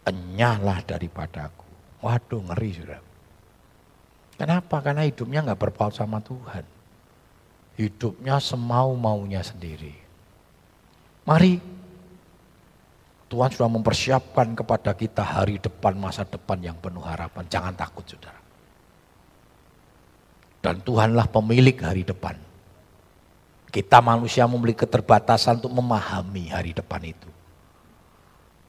Enyahlah 0.07 0.79
daripadaku. 0.87 1.67
Waduh 1.99 2.47
ngeri 2.47 2.71
sudah. 2.79 3.03
Kenapa? 4.39 4.79
Karena 4.79 5.03
hidupnya 5.03 5.43
nggak 5.43 5.59
berpaut 5.59 5.91
sama 5.91 6.23
Tuhan. 6.23 6.63
Hidupnya 7.75 8.39
semau-maunya 8.39 9.43
sendiri. 9.43 9.99
Mari 11.27 11.59
Tuhan 13.29 13.53
sudah 13.53 13.69
mempersiapkan 13.69 14.57
kepada 14.57 14.97
kita 14.97 15.21
hari 15.21 15.61
depan, 15.61 15.93
masa 16.01 16.25
depan 16.25 16.57
yang 16.65 16.77
penuh 16.81 17.05
harapan. 17.05 17.45
Jangan 17.45 17.77
takut 17.77 18.05
saudara. 18.09 18.41
Dan 20.65 20.81
Tuhanlah 20.81 21.29
pemilik 21.29 21.77
hari 21.77 22.09
depan. 22.09 22.35
Kita 23.69 24.01
manusia 24.01 24.49
memiliki 24.49 24.89
keterbatasan 24.89 25.61
untuk 25.61 25.77
memahami 25.77 26.49
hari 26.49 26.73
depan 26.73 27.05
itu. 27.05 27.29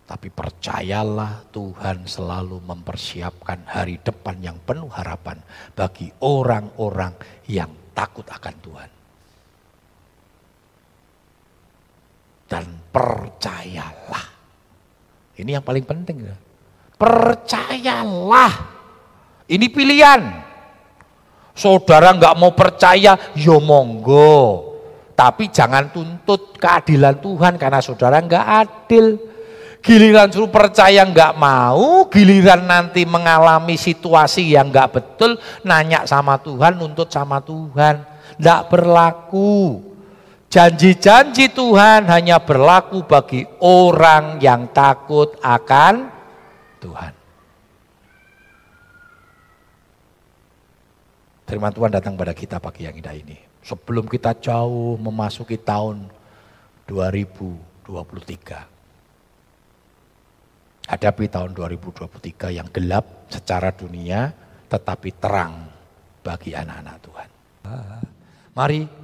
Tapi 0.03 0.27
percayalah 0.33 1.47
Tuhan 1.53 2.03
selalu 2.03 2.59
mempersiapkan 2.65 3.63
hari 3.63 4.01
depan 4.03 4.41
yang 4.43 4.57
penuh 4.59 4.89
harapan 4.91 5.39
bagi 5.71 6.11
orang-orang 6.19 7.15
yang 7.47 7.71
takut 7.95 8.27
akan 8.27 8.55
Tuhan. 8.59 8.89
Dan 12.49 12.65
percayalah. 12.89 14.28
Ini 15.39 15.55
yang 15.55 15.63
paling 15.63 15.87
penting. 15.87 16.27
Ya. 16.27 16.35
Percayalah. 16.99 18.53
Ini 19.47 19.65
pilihan. 19.71 20.21
Saudara 21.55 22.11
nggak 22.11 22.35
mau 22.35 22.51
percaya, 22.51 23.15
yo 23.35 23.55
ya 23.55 23.63
monggo. 23.63 24.67
Tapi 25.15 25.51
jangan 25.51 25.91
tuntut 25.91 26.55
keadilan 26.55 27.19
Tuhan 27.19 27.59
karena 27.59 27.79
saudara 27.83 28.23
nggak 28.23 28.45
adil. 28.67 29.19
Giliran 29.79 30.27
suruh 30.27 30.51
percaya 30.51 31.07
nggak 31.07 31.39
mau, 31.39 32.03
giliran 32.11 32.67
nanti 32.67 33.07
mengalami 33.07 33.79
situasi 33.79 34.51
yang 34.51 34.67
nggak 34.75 34.91
betul, 34.91 35.39
nanya 35.63 36.03
sama 36.03 36.35
Tuhan, 36.35 36.75
nuntut 36.75 37.07
sama 37.07 37.39
Tuhan. 37.39 38.03
Nggak 38.35 38.61
berlaku. 38.67 39.79
Janji-janji 40.49 41.53
Tuhan 41.53 42.09
hanya 42.09 42.41
berlaku 42.41 43.05
bagi 43.05 43.45
orang 43.61 44.41
yang 44.41 44.73
takut 44.73 45.37
akan 45.45 46.09
Tuhan. 46.81 47.13
Firman 51.45 51.69
Tuhan 51.69 51.93
datang 51.93 52.17
pada 52.17 52.33
kita 52.33 52.57
pagi 52.57 52.89
yang 52.89 52.97
indah 52.97 53.13
ini 53.13 53.37
sebelum 53.61 54.09
kita 54.09 54.41
jauh 54.41 54.97
memasuki 54.97 55.61
tahun 55.61 56.09
2023. 56.89 57.85
Hadapi 60.89 61.25
tahun 61.29 61.53
2023 61.53 62.57
yang 62.57 62.65
gelap 62.73 63.29
secara 63.29 63.69
dunia 63.69 64.33
tetapi 64.65 65.13
terang 65.21 65.69
bagi 66.25 66.57
anak-anak 66.57 66.97
Tuhan. 67.05 67.29
Mari 68.57 68.98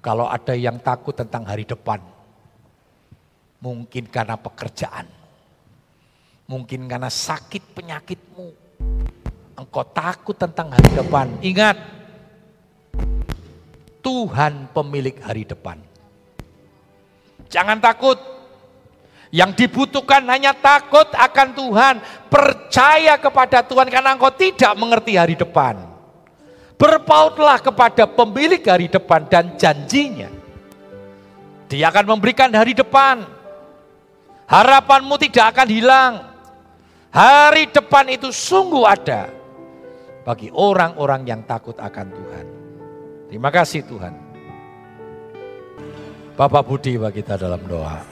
kalau 0.00 0.24
ada 0.24 0.56
yang 0.56 0.80
takut 0.80 1.12
tentang 1.12 1.44
hari 1.44 1.68
depan, 1.68 2.00
mungkin 3.60 4.08
karena 4.08 4.40
pekerjaan, 4.40 5.04
mungkin 6.48 6.88
karena 6.88 7.12
sakit 7.12 7.76
penyakitmu, 7.76 8.48
engkau 9.60 9.84
takut 9.92 10.32
tentang 10.32 10.72
hari 10.72 10.88
depan. 10.96 11.26
Ingat, 11.44 11.76
Tuhan 14.00 14.72
pemilik 14.72 15.20
hari 15.20 15.44
depan. 15.44 15.76
Jangan 17.52 17.76
takut. 17.82 18.16
Yang 19.30 19.62
dibutuhkan 19.62 20.26
hanya 20.26 20.50
takut 20.50 21.06
akan 21.14 21.54
Tuhan. 21.54 21.94
Percaya 22.26 23.14
kepada 23.14 23.62
Tuhan 23.62 23.86
karena 23.86 24.18
engkau 24.18 24.32
tidak 24.34 24.74
mengerti 24.74 25.14
hari 25.14 25.38
depan. 25.38 25.89
Berpautlah 26.80 27.60
kepada 27.60 28.08
pemilik 28.08 28.64
hari 28.64 28.88
depan 28.88 29.28
dan 29.28 29.52
janjinya. 29.60 30.32
Dia 31.68 31.92
akan 31.92 32.16
memberikan 32.16 32.48
hari 32.56 32.72
depan. 32.72 33.20
Harapanmu 34.48 35.20
tidak 35.20 35.52
akan 35.54 35.68
hilang. 35.68 36.12
Hari 37.12 37.68
depan 37.68 38.08
itu 38.08 38.32
sungguh 38.32 38.88
ada 38.88 39.28
bagi 40.24 40.48
orang-orang 40.50 41.28
yang 41.28 41.40
takut 41.44 41.76
akan 41.76 42.06
Tuhan. 42.10 42.46
Terima 43.28 43.50
kasih 43.52 43.84
Tuhan. 43.84 44.14
Bapak 46.34 46.64
Budi 46.64 46.96
bagi 46.96 47.20
kita 47.20 47.36
dalam 47.36 47.60
doa. 47.68 48.09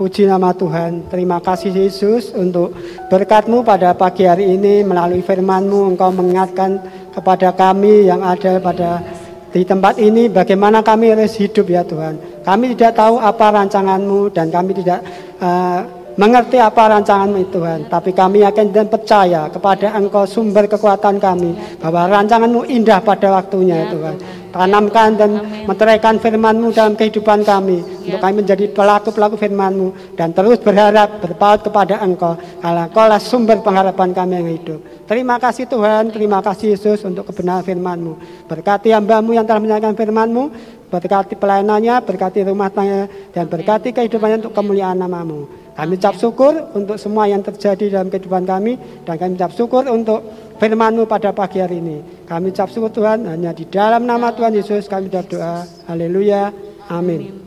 Puji 0.00 0.24
nama 0.24 0.48
Tuhan, 0.56 1.12
terima 1.12 1.44
kasih 1.44 1.76
Yesus 1.76 2.32
untuk 2.32 2.72
berkatmu 3.12 3.60
pada 3.60 3.92
pagi 3.92 4.24
hari 4.24 4.56
ini 4.56 4.80
melalui 4.80 5.20
firmanmu 5.20 5.92
engkau 5.92 6.08
mengingatkan 6.08 6.80
kepada 7.12 7.52
kami 7.52 8.08
yang 8.08 8.24
ada 8.24 8.56
pada 8.64 9.04
di 9.52 9.60
tempat 9.60 10.00
ini 10.00 10.32
bagaimana 10.32 10.80
kami 10.80 11.12
harus 11.12 11.36
hidup 11.36 11.68
ya 11.68 11.84
Tuhan. 11.84 12.16
Kami 12.40 12.72
tidak 12.72 12.96
tahu 12.96 13.20
apa 13.20 13.46
rancanganmu 13.60 14.32
dan 14.32 14.48
kami 14.48 14.72
tidak 14.80 15.04
uh, 15.36 15.84
mengerti 16.16 16.56
apa 16.56 16.96
rancanganmu 16.96 17.52
Tuhan. 17.52 17.80
Tapi 17.92 18.16
kami 18.16 18.40
yakin 18.40 18.72
dan 18.72 18.88
percaya 18.88 19.52
kepada 19.52 20.00
Engkau 20.00 20.24
sumber 20.24 20.64
kekuatan 20.64 21.20
kami. 21.20 21.76
Bahwa 21.76 22.08
rancanganmu 22.08 22.72
indah 22.72 23.04
pada 23.04 23.36
waktunya 23.36 23.84
ya 23.84 23.86
Tuhan. 23.92 24.16
Tanamkan 24.50 25.14
dan 25.14 25.30
meteraikan 25.64 26.18
firmanmu 26.18 26.74
dalam 26.74 26.98
kehidupan 26.98 27.46
kami. 27.46 27.82
Untuk 28.06 28.20
kami 28.20 28.34
menjadi 28.42 28.66
pelaku-pelaku 28.70 29.38
firmanmu. 29.38 30.18
Dan 30.18 30.34
terus 30.34 30.58
berharap 30.58 31.22
berpaut 31.22 31.62
kepada 31.62 32.02
Engkau. 32.02 32.34
Karena 32.58 32.90
Engkau 32.90 33.06
lah 33.06 33.20
sumber 33.22 33.62
pengharapan 33.62 34.10
kami 34.10 34.32
yang 34.42 34.48
hidup. 34.50 34.80
Terima 35.06 35.38
kasih 35.38 35.66
Tuhan, 35.66 36.10
terima 36.14 36.38
kasih 36.42 36.74
Yesus 36.74 37.02
untuk 37.06 37.26
kebenaran 37.30 37.66
firmanmu. 37.66 38.46
Berkati 38.46 38.94
hambamu 38.94 39.34
yang 39.34 39.46
telah 39.46 39.62
menyampaikan 39.62 39.94
firmanmu. 39.94 40.44
Berkati 40.90 41.38
pelayanannya, 41.38 42.02
berkati 42.02 42.42
rumah 42.42 42.66
tangga, 42.66 43.06
dan 43.30 43.46
berkati 43.46 43.94
kehidupannya 43.94 44.42
untuk 44.42 44.54
kemuliaan 44.58 44.98
namamu. 44.98 45.46
Kami 45.80 45.96
ucap 45.96 46.18
syukur 46.18 46.52
untuk 46.76 47.00
semua 47.00 47.24
yang 47.24 47.40
terjadi 47.40 47.88
dalam 47.88 48.12
kehidupan 48.12 48.44
kami 48.44 48.76
dan 49.08 49.16
kami 49.16 49.38
ucap 49.40 49.54
syukur 49.56 49.86
untuk 49.88 50.20
firman-Mu 50.60 51.08
pada 51.08 51.32
pagi 51.32 51.58
hari 51.58 51.80
ini. 51.80 52.28
Kami 52.28 52.52
ucap 52.52 52.68
syukur 52.68 52.92
Tuhan 52.92 53.24
hanya 53.24 53.56
di 53.56 53.64
dalam 53.64 54.04
nama 54.04 54.30
Tuhan 54.36 54.52
Yesus 54.52 54.86
kami 54.86 55.08
berdoa. 55.08 55.64
Haleluya. 55.88 56.52
Amin. 56.92 57.39